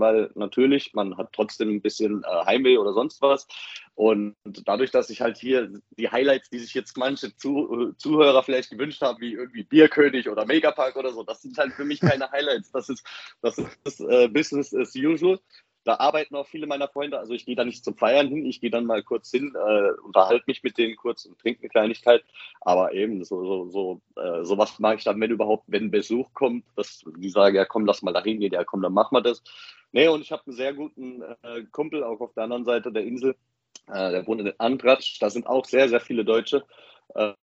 [0.00, 3.46] weil natürlich man hat trotzdem ein bisschen äh, Heimweh oder sonst was.
[3.94, 8.70] Und dadurch, dass ich halt hier die Highlights, die sich jetzt manche Zu Zuhörer vielleicht
[8.70, 12.30] gewünscht haben, wie irgendwie Bierkönig oder Megapark oder so, das sind halt für mich keine
[12.30, 12.72] Highlights.
[12.72, 13.06] Das ist,
[13.42, 15.38] das ist äh, Business as usual.
[15.84, 17.18] Da arbeiten auch viele meiner Freunde.
[17.18, 19.90] Also ich gehe da nicht zum Feiern hin, ich gehe dann mal kurz hin, äh,
[20.04, 22.22] unterhalte mich mit denen kurz und trinke eine Kleinigkeit.
[22.60, 26.64] Aber eben so, so, so äh, sowas mache ich dann, wenn überhaupt, wenn Besuch kommt,
[26.76, 29.42] dass die sagen, ja komm, lass mal da hingehen, ja komm, dann machen wir das.
[29.92, 33.04] Nee, und ich habe einen sehr guten äh, Kumpel auch auf der anderen Seite der
[33.04, 33.34] Insel.
[33.88, 35.18] Äh, der wohnt in Andratsch.
[35.20, 36.64] Da sind auch sehr, sehr viele Deutsche.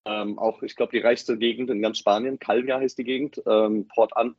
[0.05, 2.39] Ähm, auch, ich glaube, die reichste Gegend in ganz Spanien.
[2.39, 3.41] Calvia heißt die Gegend.
[3.45, 4.35] Ähm, Port An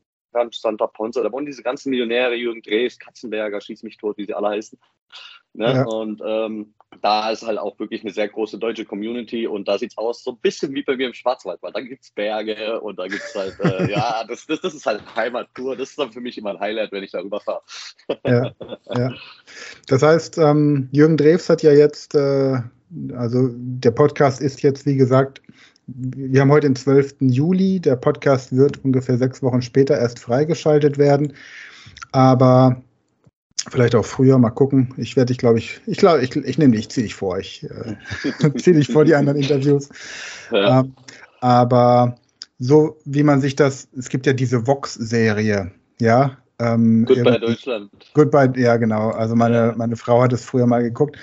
[0.53, 4.35] Santa Ponza, da wohnen diese ganzen Millionäre, Jürgen Drees, Katzenberger, Schieß mich tot, wie sie
[4.35, 4.79] alle heißen.
[5.55, 5.73] Ne?
[5.73, 5.85] Ja.
[5.85, 9.93] Und ähm, da ist halt auch wirklich eine sehr große deutsche Community und da sieht
[9.93, 12.81] es aus so ein bisschen wie bei mir im Schwarzwald, weil da gibt es Berge
[12.81, 15.77] und da gibt es halt, äh, ja, das, das, das ist halt Heimattour.
[15.77, 17.63] Das ist dann für mich immer ein Highlight, wenn ich darüber fahre.
[18.25, 18.53] ja,
[18.95, 19.13] ja.
[19.87, 22.61] Das heißt, ähm, Jürgen Drews hat ja jetzt, äh,
[23.15, 25.43] also der Podcast ist jetzt, wie gesagt,
[25.89, 27.17] wir haben heute den 12.
[27.21, 27.81] Juli.
[27.81, 31.33] Der Podcast wird ungefähr sechs Wochen später erst freigeschaltet werden.
[32.13, 32.83] Aber
[33.71, 34.93] vielleicht auch früher, mal gucken.
[34.99, 37.39] Ich werde dich, glaube ich, ich glaube, ich, ich nehme dich, ich ziehe dich vor.
[37.39, 37.97] Ich äh,
[38.59, 39.89] ziehe dich vor die anderen Interviews.
[40.53, 40.81] Ja.
[40.81, 40.95] Ähm,
[41.41, 42.17] aber
[42.59, 46.37] so wie man sich das, es gibt ja diese Vox-Serie, ja.
[46.59, 47.91] Ähm, Goodbye Deutschland.
[48.15, 49.11] Goodbye, ja, genau.
[49.11, 51.17] Also meine, meine Frau hat es früher mal geguckt.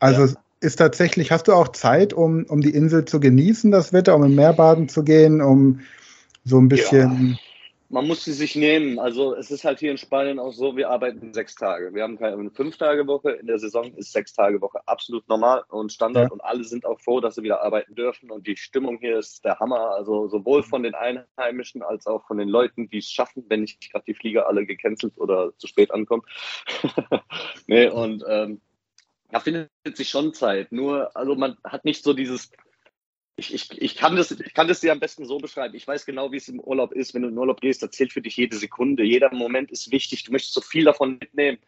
[0.00, 3.92] Also ja ist tatsächlich, hast du auch Zeit, um, um die Insel zu genießen, das
[3.92, 5.80] Wetter, um im Meer baden zu gehen, um
[6.44, 7.32] so ein bisschen.
[7.32, 7.38] Ja,
[7.90, 8.98] man muss sie sich nehmen.
[8.98, 11.94] Also es ist halt hier in Spanien auch so, wir arbeiten sechs Tage.
[11.94, 13.30] Wir haben keine fünf Tage Woche.
[13.32, 16.32] In der Saison ist sechs Tage Woche absolut normal und Standard ja.
[16.32, 18.30] und alle sind auch froh, dass sie wieder arbeiten dürfen.
[18.30, 19.92] Und die Stimmung hier ist der Hammer.
[19.92, 23.90] Also sowohl von den Einheimischen als auch von den Leuten, die es schaffen, wenn nicht
[23.90, 26.24] gerade die Flieger alle gecancelt oder zu spät ankommen.
[27.66, 28.60] nee, und ähm,
[29.30, 30.72] da findet sich schon Zeit.
[30.72, 32.50] Nur, also man hat nicht so dieses,
[33.36, 35.74] ich, ich, ich, kann das, ich kann das dir am besten so beschreiben.
[35.74, 37.14] Ich weiß genau, wie es im Urlaub ist.
[37.14, 39.04] Wenn du in den Urlaub gehst, da zählt für dich jede Sekunde.
[39.04, 40.24] Jeder Moment ist wichtig.
[40.24, 41.58] Du möchtest so viel davon mitnehmen,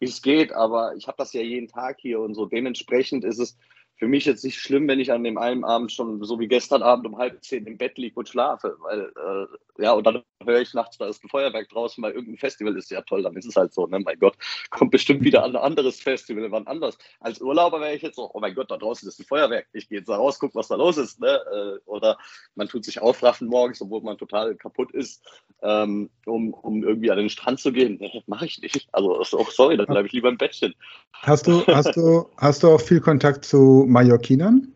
[0.00, 0.52] wie es geht.
[0.52, 2.46] Aber ich habe das ja jeden Tag hier und so.
[2.46, 3.56] Dementsprechend ist es
[4.00, 6.82] für mich jetzt nicht schlimm, wenn ich an dem einen Abend schon so wie gestern
[6.82, 8.78] Abend um halb zehn im Bett liege und schlafe.
[8.80, 12.38] Weil, äh, ja, und dann höre ich nachts, da ist ein Feuerwerk draußen, weil irgendein
[12.38, 14.00] Festival ist ja toll, dann ist es halt so, ne?
[14.00, 14.36] Mein Gott,
[14.70, 16.96] kommt bestimmt wieder ein anderes Festival, wann anders.
[17.20, 19.66] Als Urlauber wäre ich jetzt so, oh mein Gott, da draußen ist ein Feuerwerk.
[19.74, 21.38] Ich gehe jetzt da raus, guck, was da los ist, ne?
[21.52, 22.16] Äh, oder
[22.54, 25.22] man tut sich aufraffen morgens, obwohl man total kaputt ist,
[25.62, 27.98] ähm, um, um irgendwie an den Strand zu gehen.
[28.00, 28.88] Nee, mache ich nicht.
[28.92, 30.74] Also, sorry, dann bleibe ich lieber im Bettchen.
[31.12, 34.72] Hast du, hast du, hast du auch viel Kontakt zu Mallorquinern?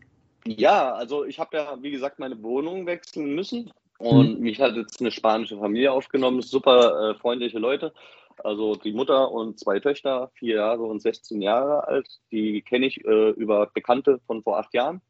[0.46, 4.42] Ja, also ich habe ja, wie gesagt, meine Wohnung wechseln müssen und mhm.
[4.42, 7.94] mich hat jetzt eine spanische Familie aufgenommen, super äh, freundliche Leute.
[8.42, 13.05] Also die Mutter und zwei Töchter, vier Jahre und 16 Jahre alt, die kenne ich
[13.05, 15.00] äh, über Bekannte von vor acht Jahren.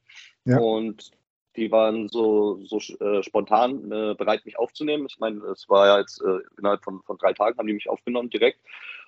[0.45, 0.59] Ja.
[0.59, 1.11] Und
[1.57, 5.07] die waren so, so äh, spontan äh, bereit, mich aufzunehmen.
[5.09, 7.89] Ich meine, es war ja jetzt äh, innerhalb von, von drei Tagen haben die mich
[7.89, 8.61] aufgenommen direkt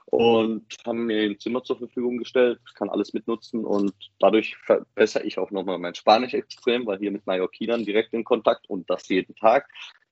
[0.06, 2.60] und haben mir ein Zimmer zur Verfügung gestellt.
[2.66, 7.10] Ich kann alles mitnutzen und dadurch verbessere ich auch nochmal mein Spanisch extrem, weil hier
[7.10, 9.68] mit Mallorquinern direkt in Kontakt und das jeden Tag.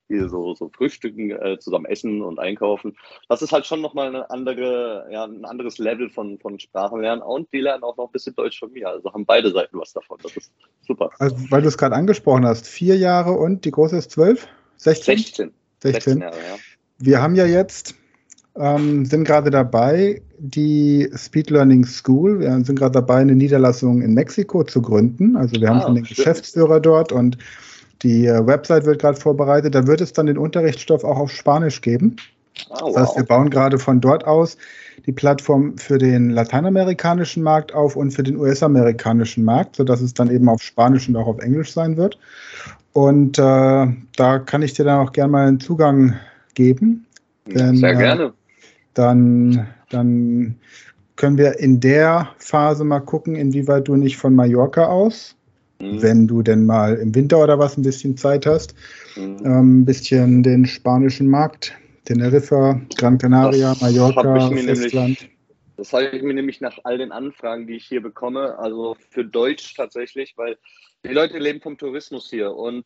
[0.07, 2.95] Hier so, so frühstücken, äh, zusammen essen und einkaufen.
[3.31, 7.51] Das ist halt schon nochmal eine andere, ja, ein anderes Level von, von Sprachenlernen und
[7.55, 8.91] die lernen auch noch ein bisschen Deutsch von mir.
[8.91, 10.19] Also haben beide Seiten was davon.
[10.23, 10.53] Das ist
[10.87, 11.09] super.
[11.21, 14.47] Also, weil du es gerade angesprochen hast, vier Jahre und die große ist zwölf?
[14.77, 15.17] 16?
[15.17, 15.53] 16.
[15.81, 15.93] 16.
[16.03, 16.59] 16 Jahre, ja.
[16.99, 17.95] Wir haben ja jetzt
[18.57, 24.15] ähm, sind gerade dabei, die Speed Learning School, wir sind gerade dabei, eine Niederlassung in
[24.15, 25.37] Mexiko zu gründen.
[25.37, 27.39] Also wir haben ah, schon den Geschäftsführer dort und
[28.03, 29.75] die äh, Website wird gerade vorbereitet.
[29.75, 32.17] Da wird es dann den Unterrichtsstoff auch auf Spanisch geben.
[32.71, 32.95] Ah, wow.
[32.95, 34.57] Das heißt, wir bauen gerade von dort aus
[35.07, 40.31] die Plattform für den lateinamerikanischen Markt auf und für den US-amerikanischen Markt, sodass es dann
[40.31, 42.19] eben auf Spanisch und auch auf Englisch sein wird.
[42.93, 43.87] Und äh,
[44.17, 46.15] da kann ich dir dann auch gerne mal einen Zugang
[46.55, 47.07] geben.
[47.47, 48.33] Denn, Sehr äh, gerne.
[48.95, 50.57] Dann, dann
[51.17, 55.37] können wir in der Phase mal gucken, inwieweit du nicht von Mallorca aus,
[55.81, 56.03] mhm.
[56.03, 58.75] wenn du denn mal im Winter oder was ein bisschen Zeit hast,
[59.17, 59.39] mhm.
[59.45, 65.29] ähm, ein bisschen den spanischen Markt Teneriffa, Gran Canaria, das Mallorca, Festland.
[65.77, 69.25] Das habe ich mir nämlich nach all den Anfragen, die ich hier bekomme, also für
[69.25, 70.57] Deutsch tatsächlich, weil
[71.05, 72.85] die Leute leben vom Tourismus hier und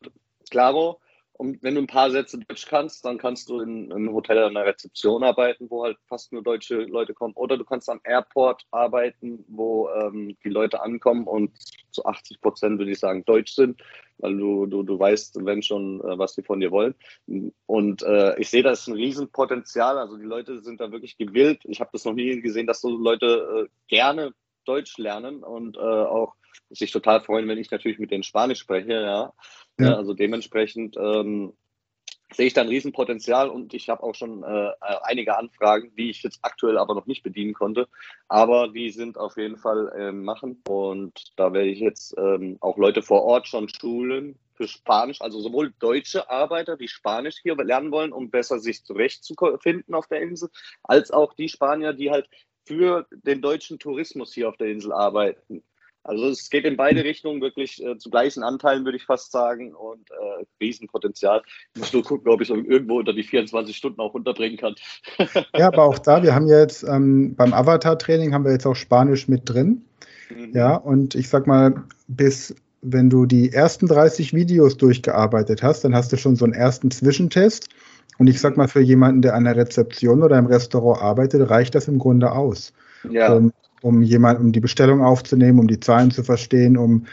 [0.50, 1.00] klaro,
[1.38, 4.54] und wenn du ein paar Sätze Deutsch kannst, dann kannst du in, einem Hotel an
[4.54, 7.32] der Rezeption arbeiten, wo halt fast nur deutsche Leute kommen.
[7.34, 11.56] Oder du kannst am Airport arbeiten, wo ähm, die Leute ankommen und
[11.92, 13.80] zu 80 Prozent, würde ich sagen, deutsch sind,
[14.18, 16.96] weil du, du, du weißt, wenn schon, äh, was sie von dir wollen.
[17.66, 19.96] Und äh, ich sehe, das ist ein Riesenpotenzial.
[19.96, 21.60] Also die Leute sind da wirklich gewillt.
[21.66, 24.32] Ich habe das noch nie gesehen, dass so Leute äh, gerne
[24.68, 26.34] Deutsch lernen und äh, auch
[26.70, 29.32] sich total freuen, wenn ich natürlich mit denen Spanisch spreche, ja.
[29.80, 29.94] Ja.
[29.94, 31.52] Also dementsprechend ähm,
[32.32, 34.70] sehe ich da ein Riesenpotenzial und ich habe auch schon äh,
[35.02, 37.88] einige Anfragen, die ich jetzt aktuell aber noch nicht bedienen konnte.
[38.28, 42.76] Aber die sind auf jeden Fall äh, machen und da werde ich jetzt ähm, auch
[42.76, 47.92] Leute vor Ort schon schulen für Spanisch, also sowohl deutsche Arbeiter, die Spanisch hier lernen
[47.92, 50.50] wollen, um besser sich zurechtzufinden auf der Insel,
[50.82, 52.28] als auch die Spanier, die halt
[52.68, 55.62] für den deutschen Tourismus hier auf der Insel arbeiten.
[56.04, 59.74] Also es geht in beide Richtungen wirklich äh, zu gleichen Anteilen, würde ich fast sagen,
[59.74, 61.42] und äh, Riesenpotenzial.
[61.74, 64.74] Ich muss nur gucken, ob ich es irgendwo unter die 24 Stunden auch unterbringen kann.
[65.56, 69.28] ja, aber auch da, wir haben jetzt ähm, beim Avatar-Training haben wir jetzt auch Spanisch
[69.28, 69.84] mit drin.
[70.30, 70.52] Mhm.
[70.54, 75.94] Ja, und ich sag mal, bis wenn du die ersten 30 Videos durchgearbeitet hast, dann
[75.94, 77.68] hast du schon so einen ersten Zwischentest.
[78.18, 81.74] Und ich sag mal, für jemanden, der an der Rezeption oder im Restaurant arbeitet, reicht
[81.74, 82.72] das im Grunde aus.
[83.08, 83.32] Ja.
[83.32, 87.06] Um, um jemand, um die Bestellung aufzunehmen, um die Zahlen zu verstehen, um,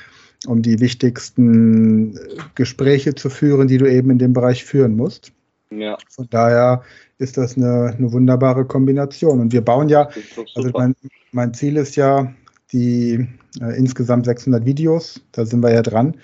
[0.47, 2.19] um die wichtigsten
[2.55, 5.31] Gespräche zu führen, die du eben in dem Bereich führen musst.
[5.69, 5.97] Ja.
[6.09, 6.83] Von daher
[7.17, 9.39] ist das eine, eine wunderbare Kombination.
[9.39, 10.09] Und wir bauen ja,
[10.55, 10.95] also mein,
[11.31, 12.33] mein Ziel ist ja,
[12.71, 13.27] die
[13.61, 16.15] äh, insgesamt 600 Videos, da sind wir ja dran.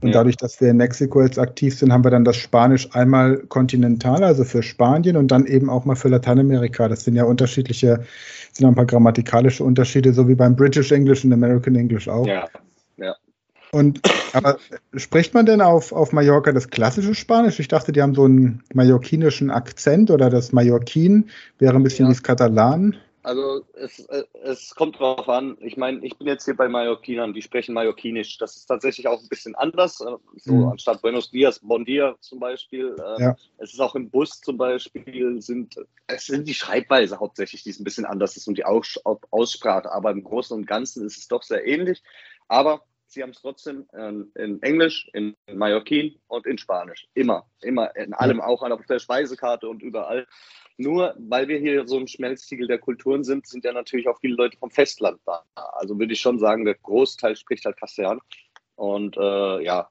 [0.00, 0.14] Und ja.
[0.14, 4.22] dadurch, dass wir in Mexiko jetzt aktiv sind, haben wir dann das Spanisch einmal kontinental,
[4.22, 6.88] also für Spanien und dann eben auch mal für Lateinamerika.
[6.88, 8.04] Das sind ja unterschiedliche,
[8.52, 12.26] sind ein paar grammatikalische Unterschiede, so wie beim British English und American English auch.
[12.26, 12.48] Ja,
[12.98, 13.16] ja.
[13.72, 14.00] Und
[14.32, 14.58] aber
[14.94, 17.60] spricht man denn auf, auf Mallorca das klassische Spanisch?
[17.60, 22.10] Ich dachte, die haben so einen mallorquinischen Akzent oder das Mallorquin wäre ein bisschen ja.
[22.10, 22.96] wie das Katalan.
[23.22, 25.56] Also es, äh, es kommt drauf an.
[25.60, 28.38] Ich meine, ich bin jetzt hier bei Mallorquinern, die sprechen Mallorquinisch.
[28.38, 30.00] Das ist tatsächlich auch ein bisschen anders.
[30.00, 30.68] Äh, so mhm.
[30.68, 32.96] anstatt Buenos Dias, Bon Dia zum Beispiel.
[32.98, 33.36] Ähm, ja.
[33.58, 35.76] Es ist auch im Bus zum Beispiel, sind,
[36.06, 39.90] es sind die Schreibweise hauptsächlich, die ist ein bisschen anders ist und die Aussprache.
[39.90, 42.02] Aber im Großen und Ganzen ist es doch sehr ähnlich.
[42.46, 47.08] Aber sie haben es trotzdem in, in, Englisch, in Mallorquin und in Spanisch.
[47.14, 50.26] Immer, immer, in allem, auch auf der Speisekarte und überall.
[50.78, 54.36] Nur weil wir hier so ein Schmelztiegel der Kulturen sind, sind ja natürlich auch viele
[54.36, 55.42] Leute vom Festland da.
[55.54, 58.20] Also würde ich schon sagen, der Großteil spricht halt Castellan.
[58.76, 59.90] Und äh, ja,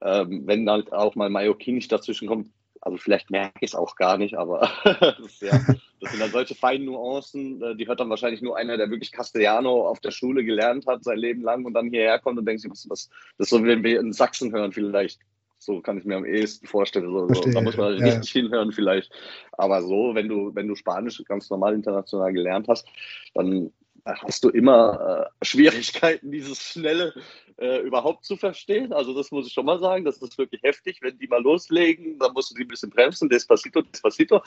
[0.00, 4.18] äh, wenn halt auch mal Mallorquinisch dazwischen kommt, also vielleicht merke ich es auch gar
[4.18, 5.58] nicht, aber das, ja,
[6.00, 9.12] das, sind dann solche feinen Nuancen, äh, die hört dann wahrscheinlich nur einer, der wirklich
[9.12, 12.60] Castellano auf der Schule gelernt hat, sein Leben lang und dann hierher kommt und denkt
[12.60, 15.20] sich, was, was, das ist so, wie wir in Sachsen hören vielleicht.
[15.64, 17.10] So kann ich mir am ehesten vorstellen.
[17.10, 17.50] So, so.
[17.50, 18.06] Da muss man halt ja.
[18.06, 19.10] richtig hinhören vielleicht.
[19.52, 22.86] Aber so, wenn du, wenn du Spanisch ganz normal international gelernt hast,
[23.34, 23.72] dann
[24.04, 27.14] hast du immer äh, Schwierigkeiten, dieses Schnelle
[27.56, 28.92] äh, überhaupt zu verstehen.
[28.92, 30.98] Also das muss ich schon mal sagen, das ist wirklich heftig.
[31.00, 34.42] Wenn die mal loslegen, dann musst du die ein bisschen bremsen, Despacito, Despacito.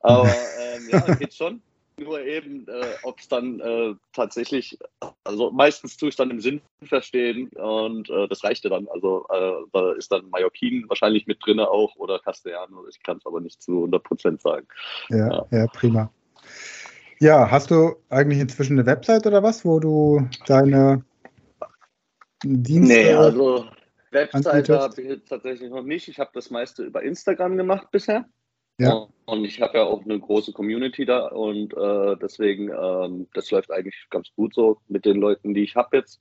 [0.00, 1.60] Aber ähm, ja, geht schon
[2.00, 4.78] nur eben, äh, ob es dann äh, tatsächlich,
[5.24, 8.88] also meistens tue ich dann im Sinn verstehen und äh, das reichte dann.
[8.88, 13.26] Also äh, da ist dann Mallorquin wahrscheinlich mit drin auch oder Castellano, ich kann es
[13.26, 14.66] aber nicht zu 100 Prozent sagen.
[15.10, 16.10] Ja, ja, ja, prima.
[17.20, 21.04] Ja, hast du eigentlich inzwischen eine Website oder was, wo du deine
[22.42, 22.94] Dienste.
[22.94, 23.66] Nee, also
[24.10, 26.08] Website habe ich tatsächlich noch nicht.
[26.08, 28.24] Ich habe das meiste über Instagram gemacht bisher.
[28.80, 29.06] Ja.
[29.26, 33.70] Und ich habe ja auch eine große Community da und äh, deswegen, ähm, das läuft
[33.70, 36.20] eigentlich ganz gut so mit den Leuten, die ich habe jetzt.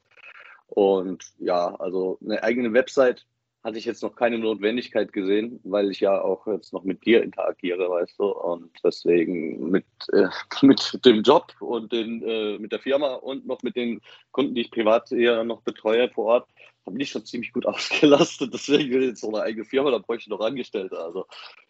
[0.67, 3.25] Und ja, also eine eigene Website
[3.63, 7.23] hatte ich jetzt noch keine Notwendigkeit gesehen, weil ich ja auch jetzt noch mit dir
[7.23, 8.25] interagiere, weißt du.
[8.25, 10.27] Und deswegen mit, äh,
[10.61, 14.61] mit dem Job und den, äh, mit der Firma und noch mit den Kunden, die
[14.61, 16.49] ich privat eher noch betreue vor Ort,
[16.85, 18.53] bin ich schon ziemlich gut ausgelastet.
[18.53, 20.97] Deswegen jetzt noch eine eigene Firma, da bräuchte ich noch Angestellte.
[20.97, 21.25] Also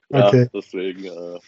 [0.10, 0.48] ja, okay.
[0.54, 1.06] deswegen.
[1.06, 1.40] Äh,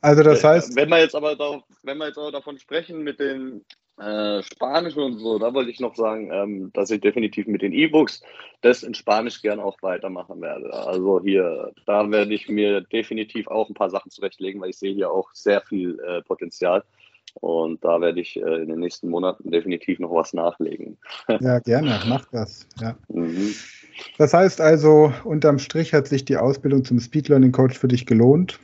[0.00, 0.76] Also das heißt.
[0.76, 3.64] Wenn wir jetzt aber darauf, wenn wir jetzt aber davon sprechen mit den
[3.98, 7.72] äh, Spanischen und so, da wollte ich noch sagen, ähm, dass ich definitiv mit den
[7.72, 8.22] E-Books
[8.60, 10.72] das in Spanisch gern auch weitermachen werde.
[10.72, 14.94] Also hier, da werde ich mir definitiv auch ein paar Sachen zurechtlegen, weil ich sehe
[14.94, 16.84] hier auch sehr viel äh, Potenzial.
[17.40, 20.98] Und da werde ich äh, in den nächsten Monaten definitiv noch was nachlegen.
[21.40, 22.66] Ja, gerne, mach das.
[22.80, 22.96] Ja.
[23.08, 23.54] Mhm.
[24.16, 28.06] Das heißt also, unterm Strich hat sich die Ausbildung zum Speed Learning Coach für dich
[28.06, 28.58] gelohnt?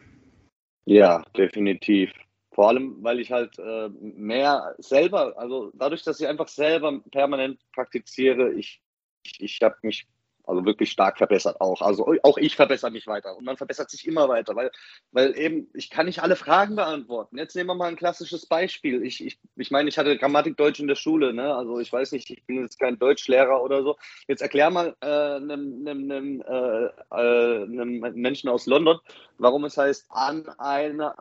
[0.87, 2.11] Ja, definitiv.
[2.53, 7.61] Vor allem, weil ich halt äh, mehr selber, also dadurch, dass ich einfach selber permanent
[7.73, 8.81] praktiziere, ich,
[9.25, 10.07] ich, ich habe mich
[10.47, 11.81] also wirklich stark verbessert auch.
[11.83, 14.71] Also auch ich verbessere mich weiter und man verbessert sich immer weiter, weil,
[15.13, 17.39] weil eben ich kann nicht alle Fragen beantworten.
[17.39, 19.05] Jetzt nehmen wir mal ein klassisches Beispiel.
[19.05, 21.55] Ich, ich, ich meine, ich hatte Grammatik Deutsch in der Schule, ne?
[21.55, 23.97] Also ich weiß nicht, ich bin jetzt kein Deutschlehrer oder so.
[24.29, 28.99] Jetzt erklär mal äh, einem, einem, äh, äh, einem Menschen aus London,
[29.39, 31.17] warum es heißt an einer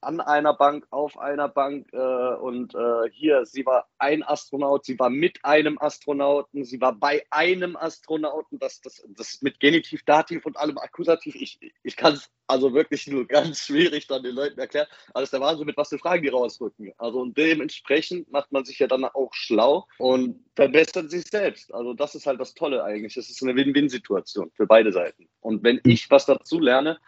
[0.00, 4.98] an einer Bank, auf einer Bank äh, und äh, hier, sie war ein Astronaut, sie
[4.98, 10.46] war mit einem Astronauten, sie war bei einem Astronauten, das, das, das mit Genitiv, Dativ
[10.46, 14.58] und allem Akkusativ, ich, ich kann es also wirklich nur ganz schwierig dann den Leuten
[14.58, 16.92] erklären, also der Wahnsinn, mit was für Fragen die rausrücken.
[16.96, 21.74] Also und dementsprechend macht man sich ja dann auch schlau und verbessert sich selbst.
[21.74, 25.28] Also das ist halt das Tolle eigentlich, das ist eine Win-Win-Situation für beide Seiten.
[25.40, 26.98] Und wenn ich was dazu lerne,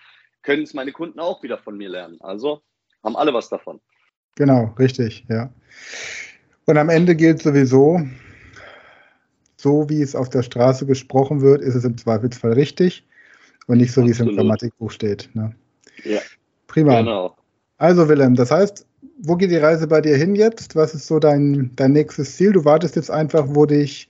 [0.42, 2.18] können es meine Kunden auch wieder von mir lernen.
[2.20, 2.62] Also
[3.04, 3.80] haben alle was davon.
[4.36, 5.52] Genau, richtig, ja.
[6.66, 8.00] Und am Ende gilt sowieso,
[9.56, 13.06] so wie es auf der Straße gesprochen wird, ist es im Zweifelsfall richtig
[13.66, 15.28] und nicht so, wie es im Grammatikbuch steht.
[15.34, 15.54] Ne?
[16.04, 16.20] Ja.
[16.66, 17.00] Prima.
[17.00, 17.36] Genau.
[17.78, 18.86] Also, Willem, das heißt,
[19.22, 20.76] wo geht die Reise bei dir hin jetzt?
[20.76, 22.52] Was ist so dein, dein nächstes Ziel?
[22.52, 24.08] Du wartest jetzt einfach, wo dich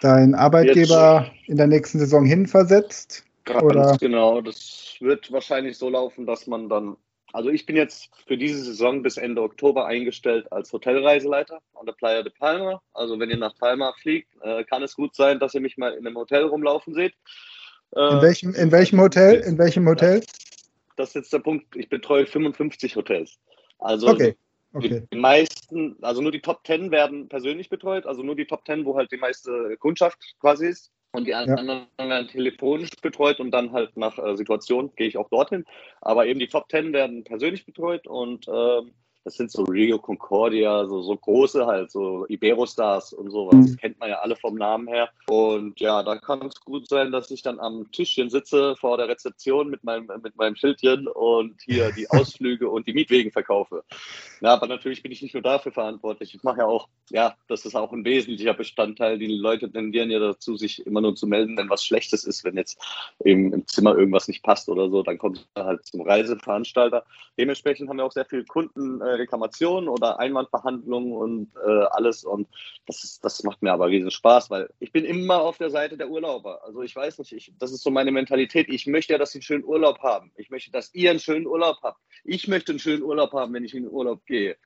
[0.00, 1.48] dein Arbeitgeber jetzt.
[1.48, 3.24] in der nächsten Saison hinversetzt?
[3.44, 3.96] Ganz oder?
[3.98, 4.40] genau.
[4.40, 6.96] Das wird wahrscheinlich so laufen, dass man dann
[7.32, 11.92] also ich bin jetzt für diese Saison bis Ende Oktober eingestellt als Hotelreiseleiter an der
[11.92, 12.80] Playa de Palma.
[12.94, 15.92] Also wenn ihr nach Palma fliegt, äh, kann es gut sein, dass ihr mich mal
[15.92, 17.14] in einem Hotel rumlaufen seht.
[17.94, 19.40] Äh, in, welchem, in welchem Hotel?
[19.40, 20.22] In welchem Hotel?
[20.96, 21.76] Das ist jetzt der Punkt.
[21.76, 23.38] Ich betreue 55 Hotels.
[23.78, 24.36] Also okay.
[24.72, 25.02] Okay.
[25.10, 28.84] Die meisten, also nur die Top 10 werden persönlich betreut, also nur die Top 10,
[28.84, 30.92] wo halt die meiste Kundschaft quasi ist.
[31.16, 32.08] Und die anderen ja.
[32.08, 35.64] werden telefonisch betreut und dann halt nach äh, Situation gehe ich auch dorthin.
[36.02, 38.92] Aber eben die Top Ten werden persönlich betreut und ähm,
[39.26, 43.56] das sind so Rio Concordia, so, so große halt, so Iberostars und sowas.
[43.56, 43.66] Mhm.
[43.66, 45.08] Das kennt man ja alle vom Namen her.
[45.26, 49.08] Und ja, da kann es gut sein, dass ich dann am Tischchen sitze vor der
[49.08, 53.82] Rezeption mit meinem, mit meinem Schildchen und hier die Ausflüge und die Mietwegen verkaufe.
[54.42, 56.32] Ja, aber natürlich bin ich nicht nur dafür verantwortlich.
[56.32, 59.18] Ich mache ja auch, ja, das ist auch ein wesentlicher Bestandteil.
[59.18, 62.56] Die Leute tendieren ja dazu, sich immer nur zu melden, wenn was Schlechtes ist, wenn
[62.56, 62.80] jetzt
[63.24, 67.04] im, im Zimmer irgendwas nicht passt oder so, dann kommt er halt zum Reiseveranstalter.
[67.36, 72.24] Dementsprechend haben wir auch sehr viele Kunden, äh, Reklamationen oder Einwandbehandlungen und äh, alles.
[72.24, 72.48] Und
[72.86, 75.96] das, ist, das macht mir aber riesen Spaß, weil ich bin immer auf der Seite
[75.96, 76.64] der Urlauber.
[76.64, 78.68] Also ich weiß nicht, ich, das ist so meine Mentalität.
[78.68, 80.32] Ich möchte ja, dass sie einen schönen Urlaub haben.
[80.36, 82.00] Ich möchte, dass ihr einen schönen Urlaub habt.
[82.24, 84.56] Ich möchte einen schönen Urlaub haben, wenn ich in den Urlaub gehe.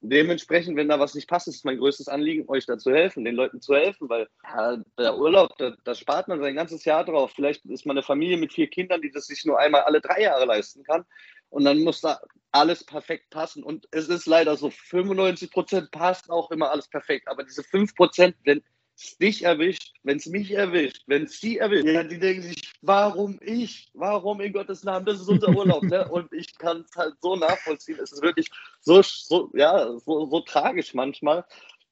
[0.00, 3.34] Dementsprechend, wenn da was nicht passt, ist mein größtes Anliegen, euch da zu helfen, den
[3.34, 7.32] Leuten zu helfen, weil ja, der Urlaub, da, da, spart man sein ganzes Jahr drauf.
[7.34, 10.22] Vielleicht ist man eine Familie mit vier Kindern, die das sich nur einmal alle drei
[10.22, 11.04] Jahre leisten kann.
[11.48, 12.20] Und dann muss da
[12.56, 13.62] alles perfekt passen.
[13.62, 17.28] Und es ist leider so, 95 Prozent passt auch immer alles perfekt.
[17.28, 18.62] Aber diese 5 Prozent, wenn
[18.96, 22.72] es dich erwischt, wenn es mich erwischt, wenn es sie erwischt, ja, die denken sich,
[22.80, 23.90] warum ich?
[23.94, 25.04] Warum in Gottes Namen?
[25.04, 25.82] Das ist unser Urlaub.
[25.82, 26.08] ne?
[26.10, 27.98] Und ich kann es halt so nachvollziehen.
[28.02, 31.44] Es ist wirklich so, so, ja, so, so tragisch manchmal.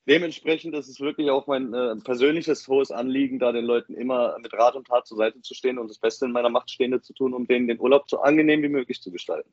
[0.06, 4.52] Dementsprechend ist es wirklich auch mein äh, persönliches hohes Anliegen, da den Leuten immer mit
[4.52, 7.14] Rat und Tat zur Seite zu stehen und das Beste in meiner Macht Stehende zu
[7.14, 9.50] tun, um denen den Urlaub so angenehm wie möglich zu gestalten.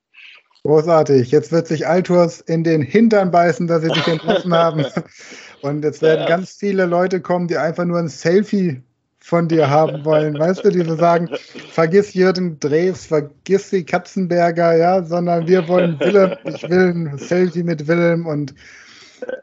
[0.64, 1.32] Großartig.
[1.32, 4.86] Jetzt wird sich Alturs in den Hintern beißen, dass sie dich entlassen haben.
[5.62, 6.28] Und jetzt werden ja.
[6.28, 8.82] ganz viele Leute kommen, die einfach nur ein Selfie
[9.20, 10.38] von dir haben wollen.
[10.38, 11.30] Weißt du, die so sagen,
[11.72, 17.64] vergiss Jürgen Drews, vergiss die Katzenberger, ja, sondern wir wollen Willem, ich will ein Selfie
[17.64, 18.56] mit Willem und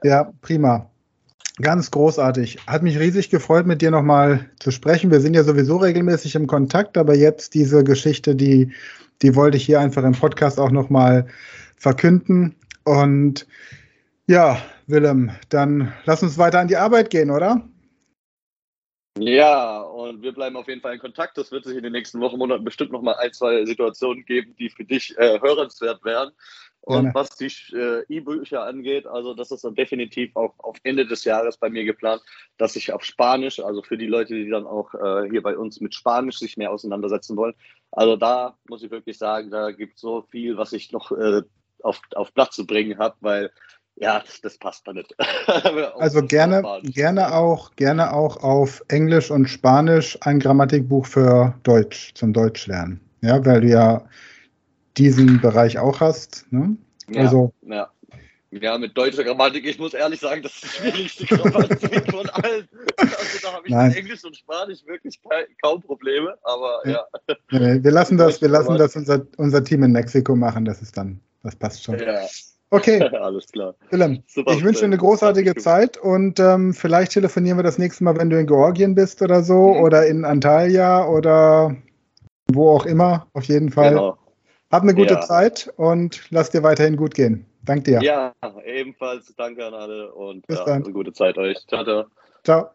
[0.03, 0.91] ja, prima.
[1.61, 2.59] Ganz großartig.
[2.67, 5.11] Hat mich riesig gefreut, mit dir nochmal zu sprechen.
[5.11, 8.73] Wir sind ja sowieso regelmäßig im Kontakt, aber jetzt diese Geschichte, die,
[9.23, 11.27] die wollte ich hier einfach im Podcast auch nochmal
[11.77, 12.55] verkünden.
[12.85, 13.47] Und
[14.27, 17.63] ja, Willem, dann lass uns weiter an die Arbeit gehen, oder?
[19.19, 21.37] Ja, und wir bleiben auf jeden Fall in Kontakt.
[21.39, 24.55] Es wird sich in den nächsten Wochen, Monaten bestimmt noch mal ein, zwei Situationen geben,
[24.59, 26.33] die für dich äh, hörenswert werden.
[26.89, 27.15] Und Gerne.
[27.15, 31.59] was die äh, E-Bücher angeht, also das ist dann definitiv auch auf Ende des Jahres
[31.59, 32.23] bei mir geplant,
[32.57, 35.83] dass ich auf Spanisch, also für die Leute, die dann auch äh, hier bei uns
[35.83, 37.53] mit Spanisch sich mehr auseinandersetzen wollen,
[37.91, 41.43] also da muss ich wirklich sagen, da gibt es so viel, was ich noch äh,
[41.83, 43.51] auf, auf Platz zu bringen habe, weil
[43.97, 45.15] ja, das, das passt da nicht.
[45.99, 52.33] also gerne, gerne auch, gerne auch auf Englisch und Spanisch ein Grammatikbuch für Deutsch zum
[52.33, 53.03] Deutschlernen.
[53.21, 54.07] Ja, weil du ja
[54.97, 56.47] diesen Bereich auch hast.
[56.51, 56.77] Ne?
[57.09, 57.89] Ja, also, ja.
[58.51, 62.69] ja, mit deutscher Grammatik, ich muss ehrlich sagen, das ist die schwierigste Grammatik von allen.
[62.97, 63.89] Also da habe ich Nein.
[63.89, 65.21] mit Englisch und Spanisch wirklich
[65.63, 67.05] kaum Probleme, aber ja.
[67.51, 70.97] Nee, wir lassen das, wir lassen das unser, unser Team in Mexiko machen, das ist
[70.97, 71.99] dann, das passt schon.
[71.99, 72.27] Ja.
[72.71, 73.03] Okay.
[73.21, 73.75] Alles klar.
[73.91, 78.05] Willem, Super, ich wünsche dir eine großartige Zeit und ähm, vielleicht telefonieren wir das nächste
[78.05, 79.81] Mal, wenn du in Georgien bist oder so mhm.
[79.81, 81.75] oder in Antalya oder
[82.53, 83.27] wo auch immer.
[83.33, 83.91] Auf jeden Fall.
[83.91, 84.19] Genau.
[84.71, 85.21] Hab eine gute ja.
[85.21, 87.47] Zeit und lass dir weiterhin gut gehen.
[87.65, 88.01] Dank dir.
[88.03, 89.35] Ja, ebenfalls.
[89.37, 90.85] Danke an alle und Bis ja, dann.
[90.85, 91.59] eine gute Zeit euch.
[91.67, 92.05] Ciao, ciao.
[92.45, 92.71] Ciao.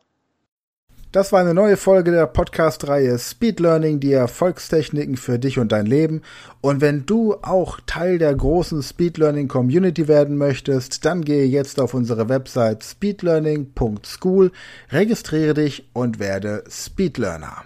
[1.13, 5.85] Das war eine neue Folge der Podcast-Reihe Speed Learning, die Erfolgstechniken für dich und dein
[5.85, 6.23] Leben.
[6.59, 11.79] Und wenn du auch Teil der großen Speed Learning Community werden möchtest, dann gehe jetzt
[11.79, 14.51] auf unsere Website speedlearning.school,
[14.89, 17.63] registriere dich und werde Speed Learner.